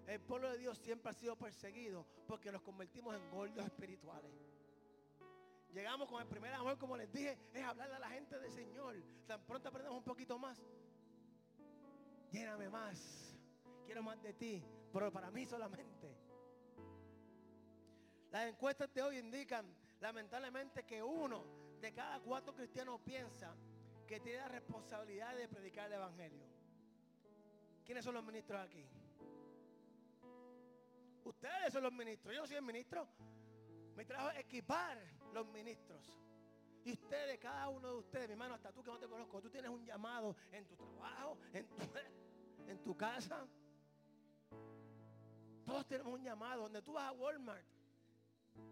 [0.08, 4.34] El pueblo de Dios siempre ha sido perseguido porque nos convertimos en gordos espirituales.
[5.74, 9.02] Llegamos con el primer amor, como les dije, es hablarle a la gente del Señor.
[9.26, 10.62] Tan pronto aprendemos un poquito más.
[12.34, 13.32] Lléname más
[13.92, 16.16] quiero más de ti, pero para mí solamente.
[18.32, 19.66] Las encuestas de hoy indican,
[20.00, 21.44] lamentablemente, que uno
[21.80, 23.56] de cada cuatro cristianos piensa
[24.08, 26.46] que tiene la responsabilidad de predicar el Evangelio.
[27.86, 28.86] ¿Quiénes son los ministros aquí?
[31.24, 32.36] Ustedes son los ministros.
[32.36, 33.08] Yo soy el ministro.
[33.96, 34.98] Mi trabajo es equipar
[35.34, 36.10] los ministros.
[36.84, 39.50] Y ustedes, cada uno de ustedes, mi hermano, hasta tú que no te conozco, tú
[39.50, 41.76] tienes un llamado en tu trabajo, en tu,
[42.68, 43.48] en tu casa.
[45.72, 46.64] Todos tenemos un llamado.
[46.64, 47.66] Donde tú vas a Walmart,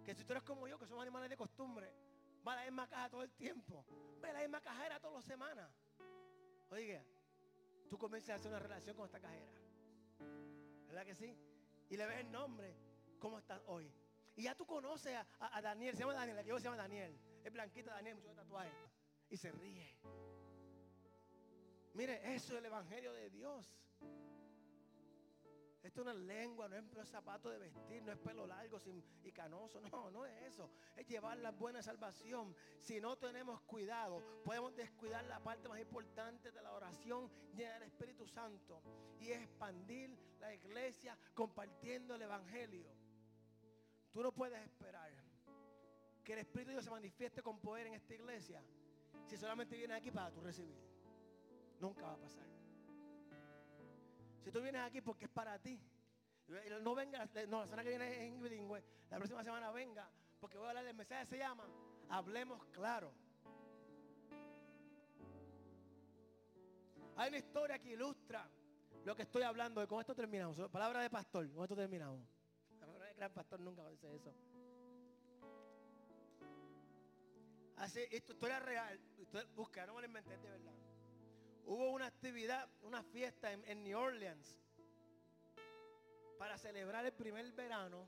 [0.04, 1.94] que si tú eres como yo, que somos animales de costumbre,
[2.46, 3.86] va a la misma caja todo el tiempo.
[4.20, 5.72] Ve la misma cajera todas las semanas.
[6.70, 7.02] Oiga,
[7.90, 9.50] tú comienzas a hacer una relación con esta cajera.
[10.88, 11.34] ¿Verdad que sí?
[11.90, 12.76] Y le ves el nombre,
[13.18, 13.90] cómo estás hoy.
[14.36, 17.18] Y ya tú conoces a, Daniel, se llama Daniel, la que yo se llama Daniel.
[17.46, 18.74] Es blanquita Daniel, mucho tatuajes.
[19.30, 19.96] Y se ríe.
[21.94, 23.74] Mire, eso es el Evangelio de Dios.
[25.82, 28.80] Esto no es lengua, no es zapato de vestir, no es pelo largo
[29.24, 29.80] y canoso.
[29.90, 30.70] No, no es eso.
[30.96, 32.56] Es llevar la buena salvación.
[32.80, 37.84] Si no tenemos cuidado, podemos descuidar la parte más importante de la oración llena del
[37.84, 38.82] Espíritu Santo.
[39.20, 42.90] Y expandir la iglesia compartiendo el Evangelio.
[44.12, 45.12] Tú no puedes esperar
[46.24, 48.64] que el Espíritu de Dios se manifieste con poder en esta iglesia
[49.26, 50.78] si solamente vienes aquí para tú recibir.
[51.80, 52.59] Nunca va a pasar.
[54.44, 55.80] Si tú vienes aquí porque es para ti,
[56.82, 60.10] no venga, no, la semana que viene en bilingüe, la próxima semana venga,
[60.40, 61.68] porque voy a hablar del mensaje, se llama
[62.10, 63.14] Hablemos claro.
[67.16, 68.50] Hay una historia que ilustra
[69.06, 70.58] lo que estoy hablando y con esto terminamos.
[70.70, 72.22] Palabra de pastor, con esto terminamos.
[73.10, 74.34] El gran pastor nunca dice eso.
[77.76, 79.00] Así, esto historia real.
[79.56, 80.74] Busca, no me lo inventé de verdad.
[81.70, 84.58] Hubo una actividad, una fiesta en, New Orleans
[86.40, 88.08] para celebrar el primer verano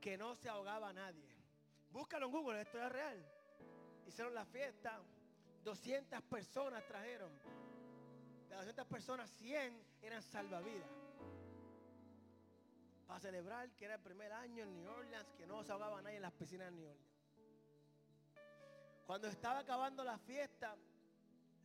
[0.00, 1.28] que no se ahogaba nadie.
[1.92, 3.24] Búscalo en Google, esto es real.
[4.04, 5.00] Hicieron la fiesta,
[5.62, 7.30] 200 personas trajeron.
[8.48, 10.90] De 200 personas, 100 eran salvavidas.
[13.06, 16.16] Para celebrar que era el primer año en New Orleans que no se ahogaba nadie
[16.16, 17.08] en las piscinas de New Orleans.
[19.06, 20.76] Cuando estaba acabando la fiesta,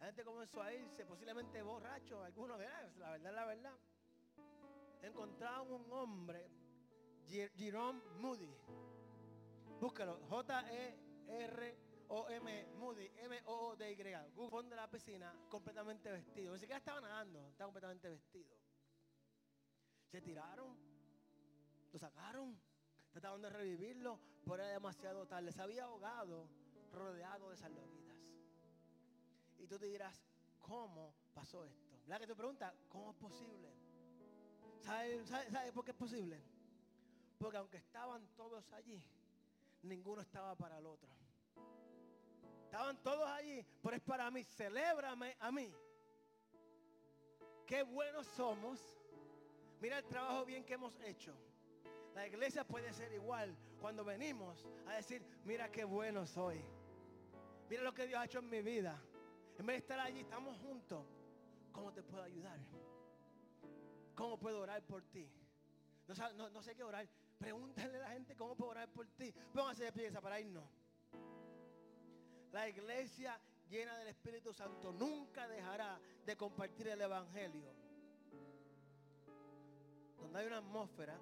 [0.04, 2.68] la gente comenzó a irse, posiblemente borracho, algunos, la
[3.12, 3.74] verdad, la verdad.
[5.01, 6.45] Encontraron un hombre,
[7.56, 8.54] Jerome Moody.
[9.80, 11.47] Búscalo, J-E-R-O-M,
[12.76, 13.95] Moody, M-O-O-D-Y.
[14.49, 16.51] Fondo de la piscina, completamente vestido.
[16.51, 18.58] Ni siquiera estaba nadando, estaba completamente vestido.
[20.12, 20.78] Se tiraron,
[21.93, 22.60] lo sacaron,
[23.10, 25.54] trataron de revivirlo, pero era demasiado tarde.
[25.54, 26.49] Se había ahogado
[26.91, 28.03] rodeado de salvavidas.
[29.64, 30.22] Y tú te dirás,
[30.59, 31.97] ¿cómo pasó esto?
[32.07, 33.70] La que te pregunta, ¿cómo es posible?
[34.82, 36.43] ¿Sabes sabe, por qué es posible?
[37.38, 39.01] Porque aunque estaban todos allí,
[39.84, 41.09] ninguno estaba para el otro.
[42.66, 44.43] Estaban todos allí, pero es para mí.
[44.43, 45.74] Celébrame a mí.
[47.66, 48.82] Qué buenos somos.
[49.80, 51.34] Mira el trabajo bien que hemos hecho.
[52.14, 56.61] La iglesia puede ser igual cuando venimos a decir, mira qué bueno soy.
[57.70, 59.01] Mira lo que Dios ha hecho en mi vida.
[59.58, 61.06] En vez de estar allí, estamos juntos.
[61.72, 62.60] ¿Cómo te puedo ayudar?
[64.16, 65.28] ¿Cómo puedo orar por ti?
[66.08, 67.08] No, sé qué orar.
[67.38, 69.34] Pregúntale a la gente cómo puedo orar por ti.
[69.54, 70.70] Póngase de pieza para irnos.
[72.51, 73.39] La iglesia
[73.70, 77.74] llena del Espíritu Santo nunca dejará de compartir el Evangelio.
[80.20, 81.20] Donde hay una atmósfera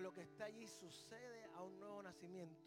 [0.00, 2.62] lo que está allí sucede a un nuevo nacimiento.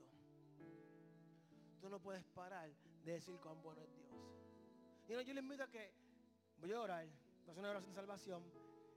[1.79, 2.69] Tú no puedes parar
[3.03, 4.11] de decir cuán bueno es Dios.
[5.07, 5.93] Y no, yo le invito a que
[6.59, 7.07] voy a orar,
[7.47, 8.43] hacer una oración de salvación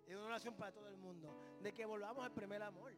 [0.07, 2.93] y una oración para todo el mundo, de que volvamos al primer amor.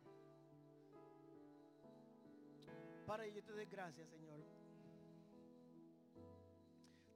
[3.07, 4.41] Padre, yo te doy gracias, Señor.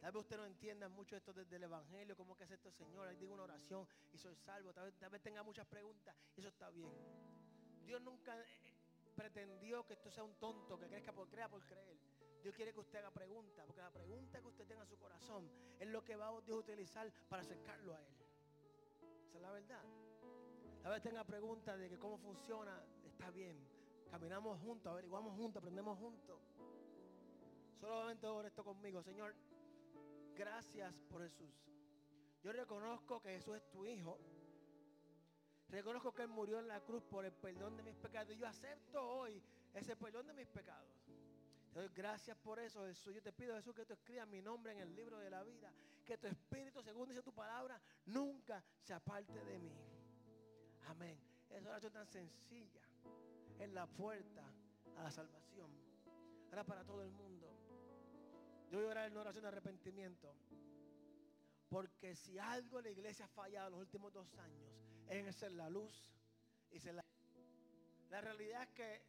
[0.00, 3.06] Tal vez usted no entienda mucho esto desde el Evangelio, cómo que es esto, Señor.
[3.06, 4.72] Ahí digo una oración y soy salvo.
[4.72, 6.90] Tal vez, tal vez tenga muchas preguntas eso está bien.
[7.90, 8.46] Dios nunca eh,
[9.16, 11.98] pretendió que esto sea un tonto que crezca por crea por creer.
[12.40, 15.50] Dios quiere que usted haga preguntas, porque la pregunta que usted tenga en su corazón
[15.76, 18.14] es lo que va a Dios utilizar para acercarlo a Él.
[19.26, 19.82] Esa es la verdad.
[20.84, 23.58] A vez tenga preguntas de que cómo funciona, está bien.
[24.08, 26.38] Caminamos juntos, averiguamos juntos, aprendemos juntos.
[27.80, 29.34] Solamente por esto conmigo, Señor.
[30.36, 31.50] Gracias por Jesús.
[32.40, 34.16] Yo reconozco que Jesús es tu Hijo
[35.70, 38.34] Reconozco que Él murió en la cruz por el perdón de mis pecados.
[38.34, 39.40] Y yo acepto hoy
[39.74, 40.90] ese perdón de mis pecados.
[41.72, 43.14] Te doy gracias por eso, Jesús.
[43.14, 45.72] Yo te pido, Jesús, que tú escribas mi nombre en el libro de la vida.
[46.04, 49.72] Que tu espíritu, según dice tu palabra, nunca se aparte de mí.
[50.88, 51.16] Amén.
[51.48, 52.82] Es una oración tan sencilla.
[53.60, 54.44] Es la puerta
[54.96, 55.70] a la salvación.
[56.48, 57.46] Ahora para todo el mundo.
[58.70, 60.34] Yo voy a orar en oración de arrepentimiento.
[61.68, 65.68] Porque si algo la iglesia ha fallado en los últimos dos años, es ser la
[65.68, 66.10] luz
[66.70, 67.04] y ser la...
[68.10, 69.02] La realidad es que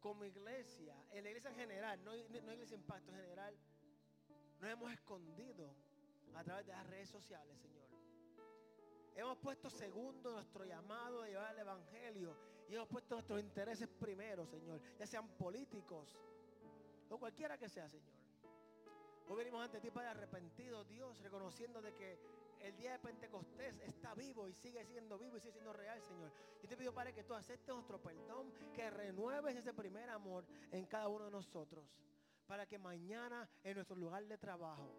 [0.00, 3.56] como iglesia, en la iglesia en general, no, no iglesia impacto en general,
[4.60, 5.74] nos hemos escondido
[6.34, 7.88] a través de las redes sociales, Señor.
[9.14, 12.36] Hemos puesto segundo nuestro llamado de llevar el Evangelio
[12.68, 16.16] y hemos puesto nuestros intereses primero, Señor, ya sean políticos
[17.08, 18.22] o cualquiera que sea, Señor.
[19.28, 22.18] Hoy venimos ante ti, Padre, arrepentido, Dios, reconociendo de que
[22.62, 26.32] el día de Pentecostés está vivo y sigue siendo vivo y sigue siendo real, Señor.
[26.62, 30.86] Yo te pido, Padre, que tú aceptes nuestro perdón, que renueves ese primer amor en
[30.86, 32.00] cada uno de nosotros,
[32.46, 34.94] para que mañana en nuestro lugar de trabajo,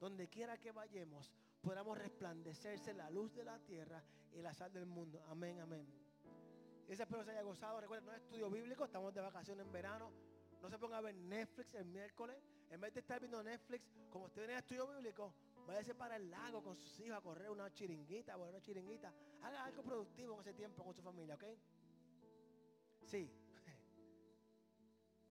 [0.00, 4.86] donde quiera que vayamos, podamos resplandecerse la luz de la tierra y la sal del
[4.86, 5.24] mundo.
[5.28, 5.86] Amén, amén.
[6.88, 7.80] Ese espero se haya gozado.
[7.80, 10.10] Recuerden, no es estudio bíblico, estamos de vacaciones en verano.
[10.62, 12.36] No se ponga a ver Netflix el miércoles.
[12.70, 15.34] En vez de estar viendo Netflix, como usted viene a estudio bíblico,
[15.68, 19.12] váyase para el lago con sus hijos a correr una chiringuita, bueno, una chiringuita.
[19.42, 21.44] Haga algo productivo en ese tiempo con su familia, ¿ok?
[23.04, 23.30] Sí,